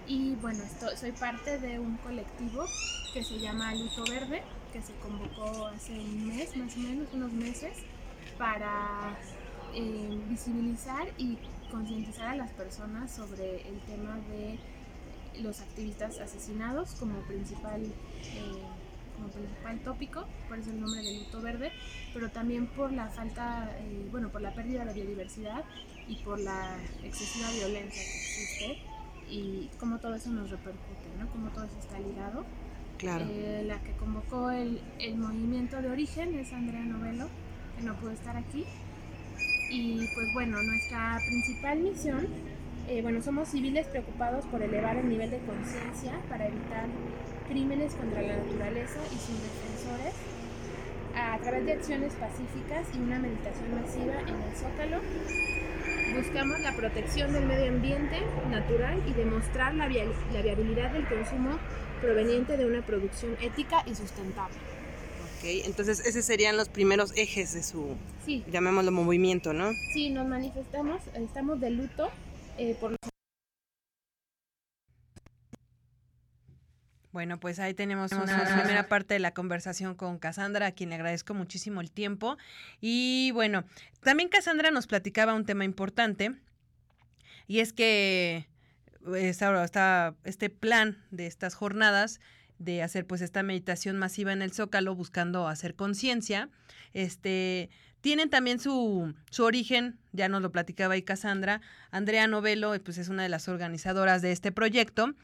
[0.07, 0.63] Y bueno,
[0.97, 2.67] soy parte de un colectivo
[3.15, 4.43] que se llama Luto Verde,
[4.73, 7.79] que se convocó hace un mes, más o menos, unos meses,
[8.39, 9.17] para
[9.75, 11.39] eh, visibilizar y
[11.71, 14.59] concientizar a las personas sobre el tema de
[15.43, 18.63] los activistas asesinados como principal eh,
[19.17, 21.73] como principal tópico, por eso el nombre del luto verde,
[22.15, 25.65] pero también por la falta, eh, bueno, por la pérdida de biodiversidad
[26.09, 28.79] y por la excesiva violencia que existe
[29.29, 31.29] y cómo todo eso nos repercute, ¿no?
[31.31, 32.45] Cómo todo eso está ligado.
[33.01, 33.25] Claro.
[33.31, 37.29] Eh, la que convocó el, el, movimiento de origen es Andrea Novelo,
[37.79, 38.67] que no pudo estar aquí.
[39.71, 42.29] Y pues bueno, nuestra principal misión,
[42.89, 46.89] eh, bueno, somos civiles preocupados por elevar el nivel de conciencia para evitar
[47.49, 50.15] crímenes contra la naturaleza y sus defensores
[51.17, 55.01] a través de acciones pacíficas y una meditación masiva en el Zócalo.
[56.17, 58.19] Buscamos la protección del medio ambiente
[58.51, 61.59] natural y demostrar la, la viabilidad del consumo
[62.01, 64.57] proveniente de una producción ética y sustentable.
[65.39, 68.45] Ok, entonces esos serían los primeros ejes de su, sí.
[68.51, 69.71] llamémoslo movimiento, ¿no?
[69.93, 72.11] Sí, nos manifestamos, estamos de luto
[72.59, 72.95] eh, por
[77.13, 80.95] Bueno, pues ahí tenemos una primera parte de la conversación con Cassandra, a quien le
[80.95, 82.39] agradezco muchísimo el tiempo.
[82.81, 83.65] Y bueno,
[84.01, 86.37] también Cassandra nos platicaba un tema importante,
[87.49, 88.47] y es que
[89.15, 92.21] está este plan de estas jornadas
[92.59, 96.51] de hacer pues esta meditación masiva en el Zócalo buscando hacer conciencia.
[96.93, 101.61] Este, tienen también su, su origen, ya nos lo platicaba ahí Cassandra,
[101.91, 105.15] Andrea Novelo pues es una de las organizadoras de este proyecto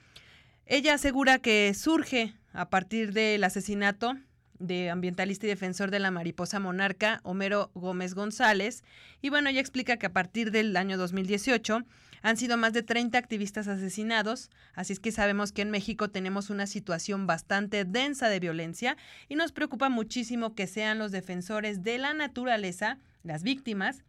[0.67, 4.17] ella asegura que surge a partir del asesinato
[4.59, 8.85] de ambientalista y defensor de la mariposa monarca, Homero Gómez González.
[9.23, 11.85] Y bueno, ella explica que a partir del año 2018
[12.23, 16.51] han sido más de 30 activistas asesinados, así es que sabemos que en México tenemos
[16.51, 18.97] una situación bastante densa de violencia
[19.29, 24.03] y nos preocupa muchísimo que sean los defensores de la naturaleza, las víctimas,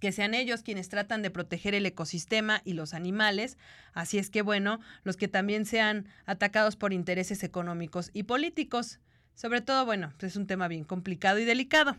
[0.00, 3.56] que sean ellos quienes tratan de proteger el ecosistema y los animales,
[3.94, 9.00] así es que bueno, los que también sean atacados por intereses económicos y políticos.
[9.34, 11.96] Sobre todo, bueno, es un tema bien complicado y delicado.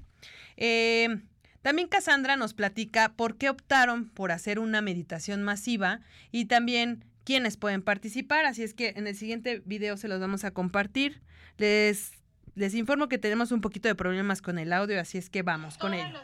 [0.58, 1.21] Eh,
[1.62, 7.58] también Cassandra nos platica por qué optaron por hacer una meditación masiva y también quiénes
[7.58, 11.21] pueden participar, así es que en el siguiente video se los vamos a compartir.
[11.58, 12.12] Les,
[12.54, 15.78] les informo que tenemos un poquito de problemas con el audio, así es que vamos
[15.78, 16.21] con ello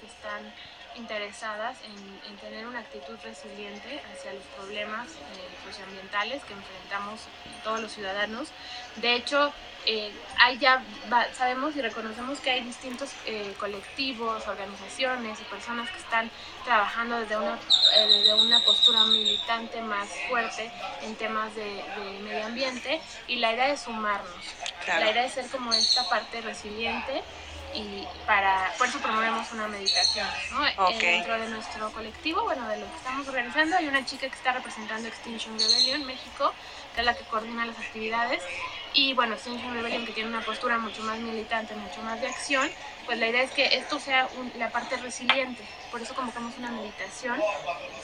[0.00, 0.44] que están
[1.00, 7.20] interesadas en, tener una actitud resiliente hacia los problemas eh, socioambientales que enfrentamos
[7.62, 8.48] todos los ciudadanos.
[8.96, 9.52] De hecho,
[9.84, 10.82] eh, hay ya
[11.34, 16.30] sabemos y reconocemos que hay distintos eh, colectivos, organizaciones y personas que están
[16.64, 17.58] trabajando desde una,
[17.94, 20.70] desde una postura militante más fuerte
[21.02, 21.82] en temas de,
[22.22, 24.44] medio ambiente y la idea es sumarnos.
[24.86, 27.22] La idea es ser como esta parte resiliente
[27.74, 30.66] y para por eso promovemos una meditación ¿no?
[30.66, 34.34] Eh, dentro de nuestro colectivo bueno de lo que estamos organizando hay una chica que
[34.34, 36.52] está representando Extinction Rebellion México
[36.94, 38.42] que es la que coordina las actividades.
[38.92, 42.68] Y bueno Extinction Rebellion que tiene una postura mucho más militante mucho más de acción
[43.06, 45.64] pues la idea es que esto sea la parte resiliente.
[45.90, 47.40] Por eso convocamos una meditación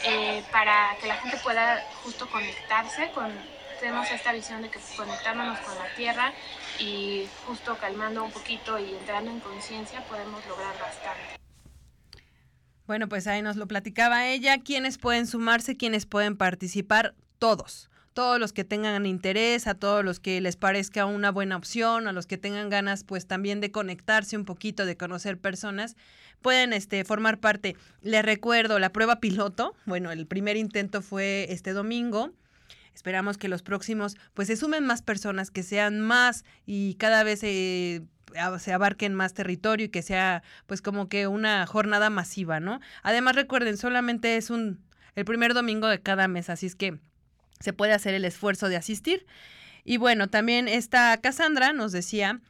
[0.03, 3.33] eh, para que la gente pueda justo conectarse con
[3.79, 6.33] tenemos esta visión de que conectándonos con la tierra
[6.81, 11.37] y justo calmando un poquito y entrando en conciencia podemos lograr bastante.
[12.87, 14.59] Bueno, pues ahí nos lo platicaba ella.
[14.63, 15.77] ¿Quiénes pueden sumarse?
[15.77, 17.15] ¿Quiénes pueden participar?
[17.39, 17.91] Todos.
[18.13, 22.13] Todos los que tengan interés, a todos los que les parezca una buena opción, a
[22.13, 25.97] los que tengan ganas pues también de conectarse un poquito, de conocer personas,
[26.41, 27.77] pueden este, formar parte.
[28.03, 29.75] Les recuerdo la prueba piloto.
[29.85, 32.33] Bueno, el primer intento fue este domingo.
[32.97, 37.41] Esperamos que los próximos pues se sumen más personas, que sean más y cada vez
[37.41, 38.03] se
[38.73, 42.81] abarquen más territorio y que sea pues como que una jornada masiva, ¿no?
[43.03, 44.81] Además recuerden, solamente es un
[45.15, 46.99] el primer domingo de cada mes, así es que
[47.61, 49.27] se puede hacer el esfuerzo de asistir.
[49.85, 52.41] Y bueno, también esta Cassandra nos decía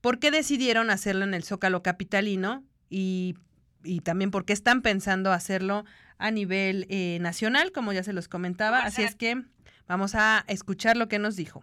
[0.00, 3.36] por qué decidieron hacerlo en el Zócalo Capitalino y,
[3.84, 5.84] y también por qué están pensando hacerlo
[6.18, 8.80] a nivel eh, nacional, como ya se los comentaba.
[8.80, 9.44] Así es que
[9.86, 11.62] Vamos a escuchar lo que nos dijo.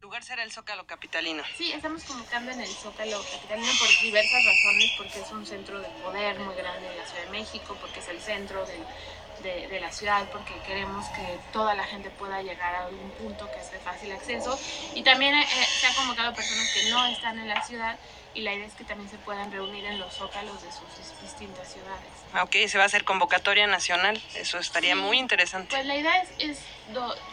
[0.00, 1.42] lugar será el Zócalo Capitalino.
[1.56, 5.88] Sí, estamos convocando en el Zócalo Capitalino por diversas razones, porque es un centro de
[6.02, 9.90] poder muy grande en la Ciudad de México, porque es el centro de, de, la
[9.90, 13.78] ciudad, porque queremos que toda la gente pueda llegar a algún punto que sea de
[13.78, 14.58] fácil acceso.
[14.94, 15.46] Y también eh,
[15.80, 17.98] se han convocado personas que no están en la ciudad
[18.34, 21.72] y la idea es que también se puedan reunir en los zócalos de sus distintas
[21.72, 22.08] ciudades.
[22.32, 25.74] Ah, ok, se va a hacer convocatoria nacional, eso estaría muy interesante.
[25.74, 26.60] Pues la idea es,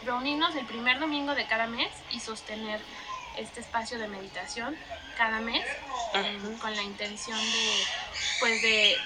[0.04, 2.80] reunirnos el primer domingo de cada mes y sostener
[3.36, 4.76] este espacio de meditación
[5.16, 5.64] cada mes
[6.60, 7.84] con la intención de
[8.40, 8.96] pues de,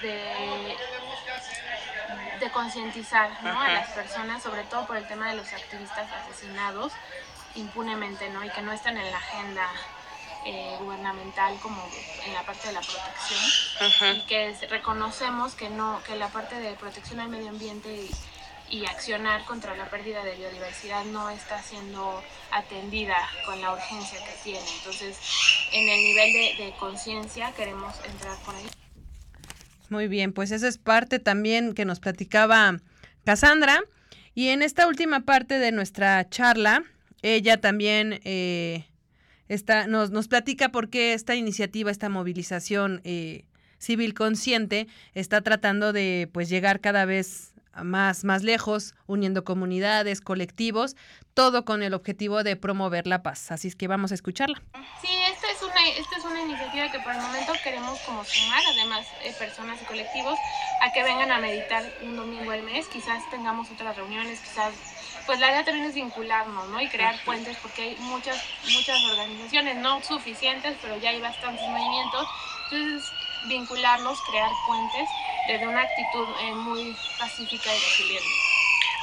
[2.39, 6.91] de, concientizar a las personas sobre todo por el tema de los activistas asesinados
[7.55, 9.69] impunemente no y que no están en la agenda
[10.45, 11.81] eh, gubernamental como
[12.25, 16.73] en la parte de la protección y que reconocemos que no que la parte de
[16.73, 18.09] protección al medio ambiente
[18.69, 23.15] y, accionar contra la pérdida de biodiversidad no está siendo atendida
[23.45, 24.65] con la urgencia que tiene.
[24.79, 25.15] Entonces
[25.71, 28.65] en el nivel de, de conciencia queremos entrar por ahí.
[29.89, 32.79] Muy bien pues eso es parte también que nos platicaba
[33.25, 33.83] Cassandra.
[34.33, 36.83] Y en esta última parte de nuestra charla
[37.23, 38.85] ella también eh,
[39.87, 43.45] nos, nos platica por qué esta iniciativa, esta movilización eh,
[43.77, 50.95] civil consciente está tratando de pues llegar cada vez más, más lejos, uniendo comunidades, colectivos,
[51.33, 53.51] todo con el objetivo de promover la paz.
[53.51, 54.61] Así es que vamos a escucharla.
[55.01, 58.61] Sí, esta es una, esta es una iniciativa que por el momento queremos como sumar,
[58.73, 60.37] además eh, personas y colectivos,
[60.81, 62.87] a que vengan a meditar un domingo al mes.
[62.87, 64.73] Quizás tengamos otras reuniones, quizás
[65.25, 66.81] pues la idea también es vincularnos, ¿no?
[66.81, 68.41] Y crear puentes porque hay muchas,
[68.73, 72.27] muchas organizaciones, no suficientes, pero ya hay bastantes movimientos.
[72.71, 73.11] Entonces,
[73.47, 75.09] vincularnos, crear puentes
[75.47, 78.52] desde una actitud eh, muy pacífica y resiliente.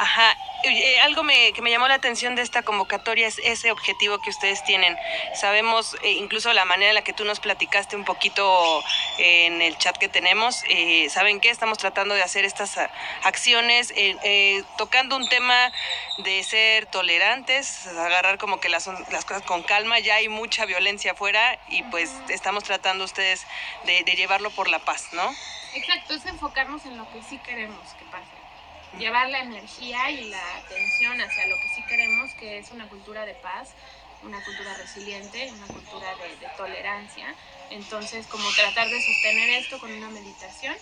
[0.01, 4.19] Ajá, eh, algo me, que me llamó la atención de esta convocatoria es ese objetivo
[4.19, 4.97] que ustedes tienen.
[5.35, 8.83] Sabemos eh, incluso la manera en la que tú nos platicaste un poquito
[9.19, 10.65] eh, en el chat que tenemos.
[11.11, 11.51] ¿Saben qué?
[11.51, 12.79] Estamos tratando de hacer estas
[13.25, 13.93] acciones
[14.79, 15.71] tocando un tema
[16.25, 19.99] de ser tolerantes, agarrar como que las, las cosas con calma.
[19.99, 23.47] Ya hay mucha violencia afuera y pues estamos tratando ustedes
[23.85, 25.31] de, de llevarlo por la paz, ¿no?
[25.75, 28.40] Exacto, es enfocarnos en lo que sí queremos que pase
[28.99, 33.25] llevar la energía y la atención hacia lo que sí queremos, que es una cultura
[33.25, 33.75] de paz,
[34.23, 37.35] una cultura resiliente, una cultura de, tolerancia.
[37.71, 40.75] Entonces, como tratar de sostener esto con una meditación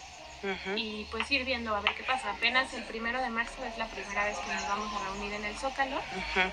[0.76, 2.30] y pues ir viendo a ver qué pasa.
[2.30, 5.44] Apenas el primero de marzo es la primera vez que nos vamos a reunir en
[5.44, 6.00] el Zócalo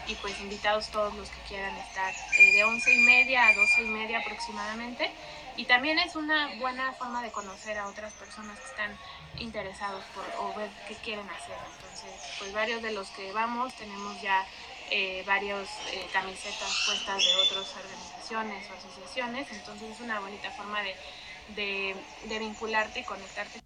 [0.08, 3.84] y pues invitados todos los que quieran estar eh, de once y media a doce
[3.84, 5.12] y media aproximadamente.
[5.58, 8.91] Y también es una buena forma de conocer a otras personas que están
[9.38, 11.56] interesados por, o ver qué quieren hacer.
[11.76, 14.45] Entonces, pues varios de los que vamos tenemos ya
[14.91, 20.80] eh, varios eh, camisetas puestas de otras organizaciones o asociaciones, entonces es una bonita forma
[20.84, 21.95] de,
[22.30, 23.62] de, vincularte y conectarte.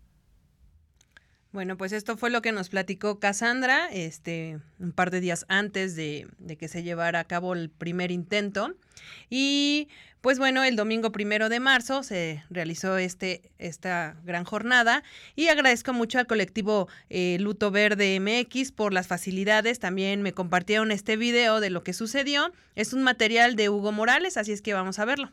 [1.51, 5.95] Bueno, pues esto fue lo que nos platicó Cassandra este, un par de días antes
[5.97, 8.75] de, de que se llevara a cabo el primer intento.
[9.29, 9.89] Y
[10.22, 15.03] pues bueno, el domingo primero de marzo se realizó este, esta gran jornada
[15.36, 19.80] y agradezco mucho al colectivo eh, Luto Verde MX por las facilidades.
[19.80, 22.51] También me compartieron este video de lo que sucedió.
[22.76, 25.32] Es un material de Hugo Morales, así es que vamos a verlo.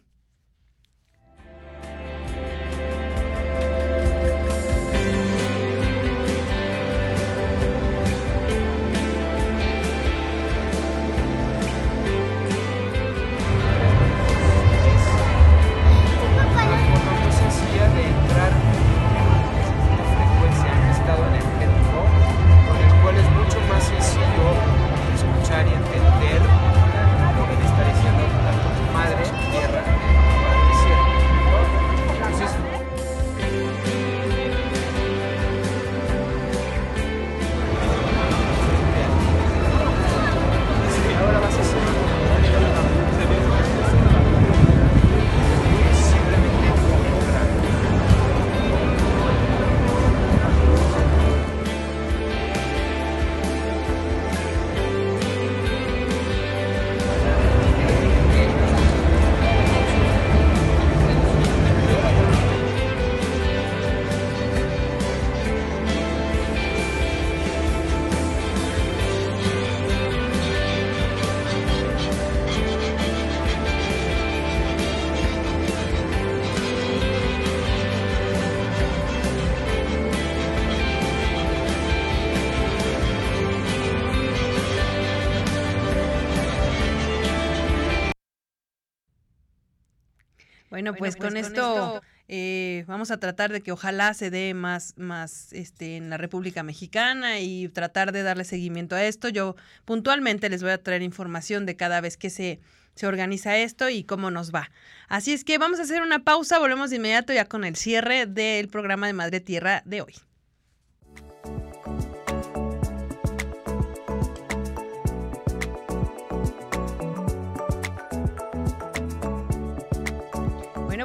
[90.93, 94.95] Bueno, pues, con, pues esto, eh, vamos a tratar de que ojalá se dé más,
[94.97, 99.29] más este, en la República Mexicana y tratar de darle seguimiento a esto.
[99.29, 102.61] Yo puntualmente les voy a traer información de cada vez que se,
[102.95, 104.71] se organiza esto y cómo nos va.
[105.09, 108.27] Así es que vamos a hacer una pausa, volvemos de inmediato ya con el cierre
[108.27, 110.15] del programa de Madre Tierra de hoy.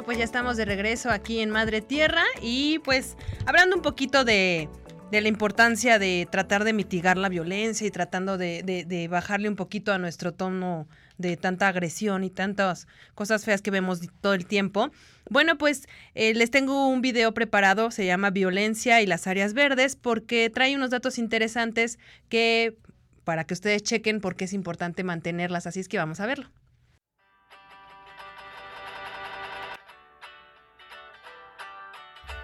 [0.04, 4.68] Pues ya estamos de regreso aquí en Madre Tierra y pues hablando un poquito de,
[5.12, 9.98] la importancia de tratar de mitigar la violencia y tratando de, bajarle un poquito a
[9.98, 10.88] nuestro tono
[11.18, 14.90] de tanta agresión y tantas cosas feas que vemos todo el tiempo.
[15.30, 19.94] Bueno, pues eh, les tengo un video preparado, se llama Violencia y las áreas verdes,
[19.94, 21.98] porque trae unos datos interesantes
[22.28, 22.76] que
[23.22, 26.50] para que ustedes chequen por qué es importante mantenerlas, así es que vamos a verlo.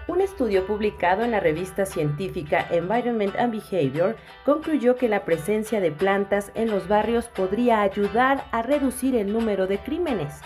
[0.09, 5.91] Un estudio publicado en la revista científica Environment and Behavior concluyó que la presencia de
[5.91, 10.41] plantas en los barrios podría ayudar a reducir el número de crímenes,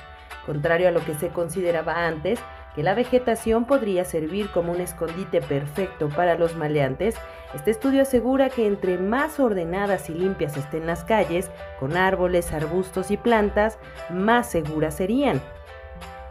[0.45, 2.41] contrario a lo que se consideraba antes,
[2.75, 7.15] que la vegetación podría servir como un escondite perfecto para los maleantes,
[7.55, 11.49] este estudio asegura que entre más ordenadas y limpias estén las calles,
[11.79, 15.41] con árboles, arbustos y plantas, más seguras serían.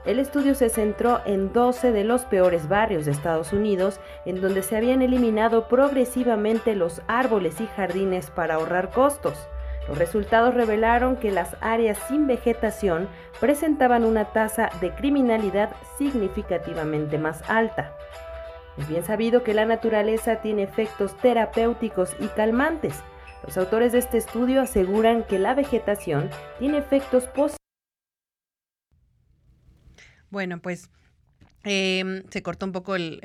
[0.04, 4.62] El estudio se centró en 12 de los peores barrios de Estados Unidos, en donde
[4.62, 9.34] se habían eliminado progresivamente los árboles y jardines para ahorrar costos.
[9.86, 17.48] Los resultados revelaron que las áreas sin vegetación presentaban una tasa de criminalidad significativamente más
[17.48, 17.92] alta.
[18.78, 23.00] Es bien sabido que la naturaleza tiene efectos terapéuticos y calmantes.
[23.44, 26.28] Los autores de este estudio aseguran que la vegetación
[26.58, 27.61] tiene efectos positivos
[30.32, 30.90] bueno, pues
[31.62, 33.20] em, se cortó un poco el,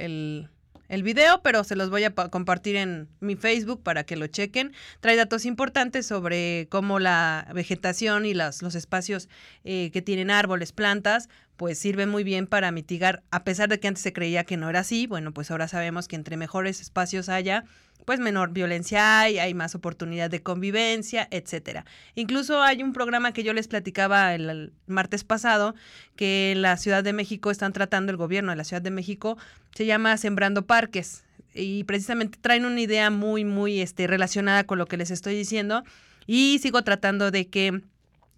[0.90, 4.74] el, video, pero se los voy a compartir en mi Facebook para que lo chequen.
[5.00, 9.30] Trae datos importantes sobre cómo la vegetación y los espacios
[9.64, 13.88] eh, que tienen árboles, plantas, pues sirven muy bien para mitigar, a pesar de que
[13.88, 17.30] antes se creía que no era así, bueno, pues ahora sabemos que entre mejores espacios
[17.30, 17.64] haya,
[18.08, 21.84] pues menor violencia hay, hay más oportunidad de convivencia, etcétera.
[22.16, 25.76] Incluso hay un programa que yo les platicaba el, martes pasado
[26.16, 29.38] que en la Ciudad de México están tratando el gobierno de la Ciudad de México,
[29.76, 34.86] se llama Sembrando Parques y precisamente traen una idea muy muy este relacionada con lo
[34.86, 35.84] que les estoy diciendo
[36.26, 37.82] y sigo tratando de que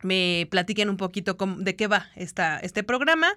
[0.02, 3.28] me platiquen un poquito de qué va este programa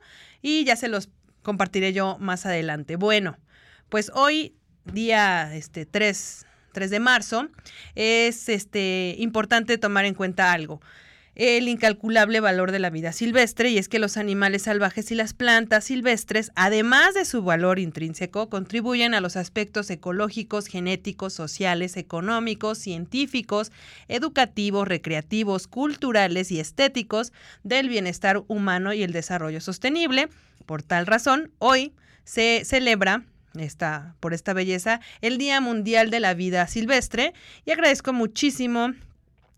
[0.41, 1.11] y ya se los
[1.43, 2.97] compartiré yo más adelante.
[2.97, 3.37] Bueno,
[3.91, 4.55] pues hoy
[4.85, 7.49] día este, 3, 3 de marzo,
[7.95, 10.81] es este, importante tomar en cuenta algo
[11.35, 15.33] el incalculable valor de la vida silvestre y es que los animales salvajes y las
[15.33, 22.79] plantas silvestres, además de su valor intrínseco, contribuyen a los aspectos ecológicos, genéticos, sociales, económicos,
[22.79, 23.73] científicos,
[24.09, 30.29] educativos, recreativos, culturales y estéticos del bienestar humano y el desarrollo sostenible.
[30.67, 33.25] Por tal razón, hoy se celebra
[33.59, 37.35] esta, por esta belleza, el Día Mundial de la Vida Silvestre
[37.65, 38.93] y agradezco muchísimo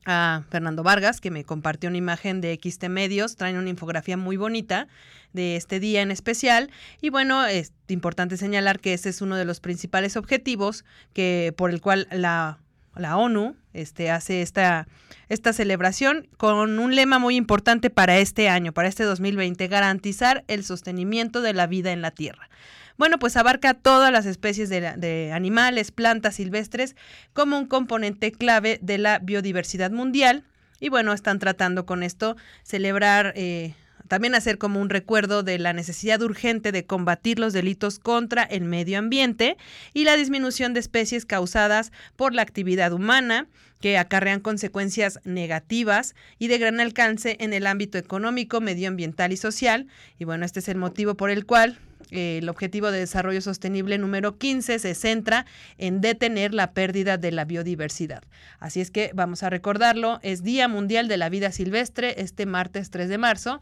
[0.07, 4.37] a Fernando Vargas, que me compartió una imagen de XT Medios, traen una infografía muy
[4.37, 4.89] bonita
[5.33, 6.71] de este día en especial.
[7.01, 11.71] Y bueno, es importante señalar que ese es uno de los principales objetivos que, por
[11.71, 12.59] el cual la,
[12.97, 14.87] la ONU este, hace esta,
[15.29, 20.65] esta celebración con un lema muy importante para este año, para este 2020, garantizar el
[20.65, 22.49] sostenimiento de la vida en la Tierra.
[22.97, 26.95] Bueno, pues abarca todas las especies de, animales, plantas silvestres
[27.33, 30.45] como un componente clave de la biodiversidad mundial.
[30.79, 33.75] Y bueno, están tratando con esto celebrar eh,
[34.07, 38.63] también hacer como un recuerdo de la necesidad urgente de combatir los delitos contra el
[38.65, 39.57] medio ambiente
[39.93, 43.49] y la disminución de especies causadas por la actividad humana
[43.81, 49.89] que acarrean consecuencias negativas y de gran alcance en el ámbito económico, medioambiental y social.
[50.19, 51.79] Y bueno, este es el motivo por el cual
[52.11, 55.47] el Objetivo de Desarrollo Sostenible número 15 se centra
[55.79, 58.23] en detener la pérdida de la biodiversidad.
[58.59, 62.91] Así es que vamos a recordarlo, es Día Mundial de la Vida Silvestre este martes
[62.91, 63.61] 3 de marzo.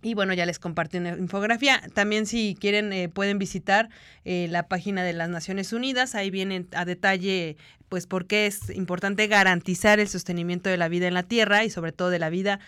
[0.00, 1.82] Y bueno, ya les compartí una infografía.
[1.92, 3.88] También si quieren eh, pueden visitar
[4.24, 6.14] eh, la página de las Naciones Unidas.
[6.14, 7.56] Ahí vienen a detalle
[7.88, 11.70] pues por qué es importante garantizar el sostenimiento de la vida en la Tierra y
[11.70, 12.60] sobre todo de la vida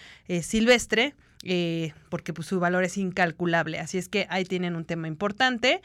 [0.42, 3.78] silvestre eh, porque pues, su valor es incalculable.
[3.78, 5.80] Así es que ahí tienen un tema importante.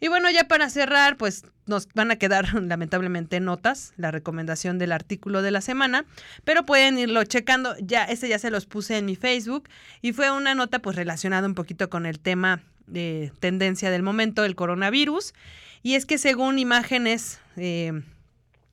[0.00, 4.92] Y bueno, ya para cerrar, pues nos van a quedar lamentablemente notas, la recomendación del
[4.92, 6.04] artículo de la semana,
[6.44, 7.74] pero pueden irlo checando.
[7.80, 9.68] Ya, ese ya se los puse en mi Facebook
[10.02, 14.44] y fue una nota pues relacionada un poquito con el tema de tendencia del momento,
[14.44, 15.34] el coronavirus.
[15.82, 17.40] Y es que según imágenes...
[17.56, 18.02] Eh,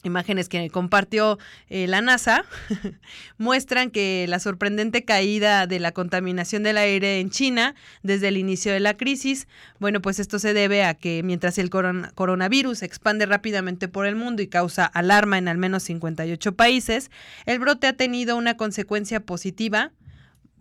[0.05, 1.37] imágenes que compartió
[1.69, 2.45] eh, la NASA
[3.37, 8.71] muestran que la sorprendente caída de la contaminación del aire en China desde el inicio
[8.71, 9.47] de la crisis,
[9.79, 14.15] bueno, pues esto se debe a que mientras el coronavirus se expande rápidamente por el
[14.15, 17.11] mundo y causa alarma en al menos 58 países,
[17.45, 19.91] el brote ha tenido una consecuencia positiva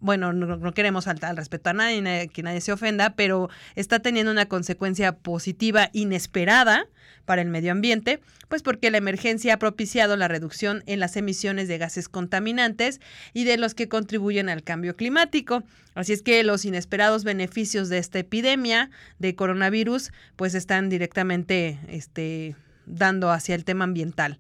[0.04, 4.30] bueno, no, queremos faltar al respeto a nadie, que nadie se ofenda, pero está teniendo
[4.30, 6.86] una consecuencia positiva inesperada
[7.24, 11.68] para el medio ambiente, pues porque la emergencia ha propiciado la reducción en las emisiones
[11.68, 13.00] de gases contaminantes
[13.32, 15.62] y de los que contribuyen al cambio climático.
[15.94, 22.56] Así es que los inesperados beneficios de esta epidemia de coronavirus pues están directamente este,
[22.84, 24.36] dando hacia el tema ambiental.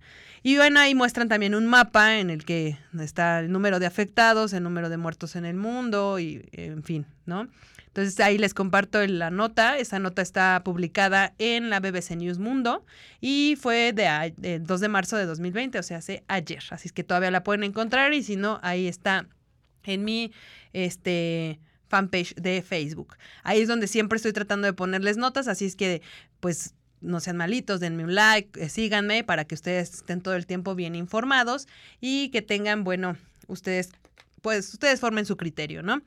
[0.46, 4.52] Y bueno, ahí muestran también un mapa en el que está el número de afectados,
[4.52, 7.48] el número de muertos en el mundo y en fin, ¿no?
[7.86, 9.78] Entonces ahí les comparto la nota.
[9.78, 12.84] Esa nota está publicada en la BBC News Mundo
[13.22, 16.62] y fue de, 2 de marzo de 2020, o sea, hace ayer.
[16.68, 19.26] Así es que todavía la pueden encontrar y si no, ahí está
[19.84, 20.30] en mi
[20.74, 23.16] este fanpage de Facebook.
[23.44, 26.02] Ahí es donde siempre estoy tratando de ponerles notas, así es que
[26.40, 26.74] pues
[27.04, 30.74] no sean malitos, denme un like, eh, síganme para que ustedes estén todo el tiempo
[30.74, 31.68] bien informados
[32.00, 33.90] y que tengan, bueno, ustedes
[34.44, 36.02] pues ustedes formen su criterio, ¿no?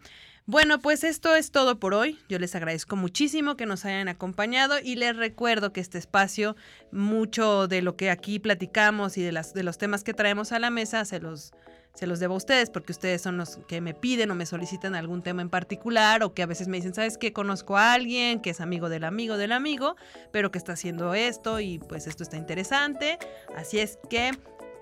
[0.45, 2.19] Bueno, pues esto es todo por hoy.
[2.29, 6.55] Yo les agradezco muchísimo que nos hayan acompañado y les recuerdo que este espacio,
[6.91, 10.59] mucho de lo que aquí platicamos y de, las, de los temas que traemos a
[10.59, 11.51] la mesa, se los,
[11.97, 14.93] se los debo a ustedes porque ustedes son los que me piden o me solicitan
[14.93, 17.33] algún tema en particular o que a veces me dicen, ¿sabes qué?
[17.33, 19.95] Conozco a alguien que es amigo del amigo del amigo,
[20.31, 23.17] pero que está haciendo esto y pues esto está interesante.
[23.55, 24.31] Así es que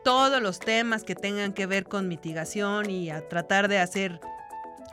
[0.03, 4.19] todos los temas que tengan que ver con mitigación y a tratar de hacer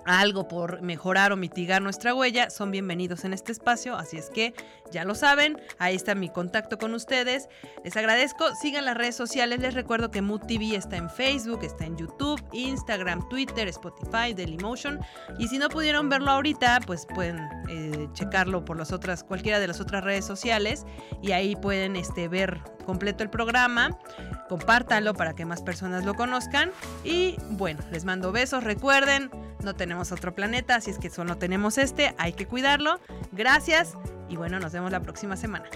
[0.05, 3.97] algo por mejorar o mitigar nuestra huella, son bienvenidos en este espacio.
[3.97, 4.55] Así es que
[4.91, 7.49] ya lo saben, ahí está mi contacto con ustedes.
[7.85, 9.61] Les agradezco, sigan las redes sociales.
[9.61, 15.01] Les recuerdo que Mood TV está en Facebook, está en YouTube, Instagram, Twitter, Spotify, Dailymotion.
[15.39, 17.39] Y si no pudieron verlo ahorita, pues pueden
[17.69, 20.85] eh, checarlo por las otras, cualquiera de las otras redes sociales.
[21.23, 23.99] Y ahí pueden este, ver completo el programa.
[24.49, 26.71] Compártanlo para que más personas lo conozcan.
[27.05, 28.65] Y bueno, les mando besos.
[28.65, 29.31] Recuerden,
[29.63, 33.01] no tenemos otro planeta, así es que solo tenemos este, hay que cuidarlo.
[33.33, 33.95] Gracias
[34.29, 35.69] y bueno, nos vemos la próxima semana.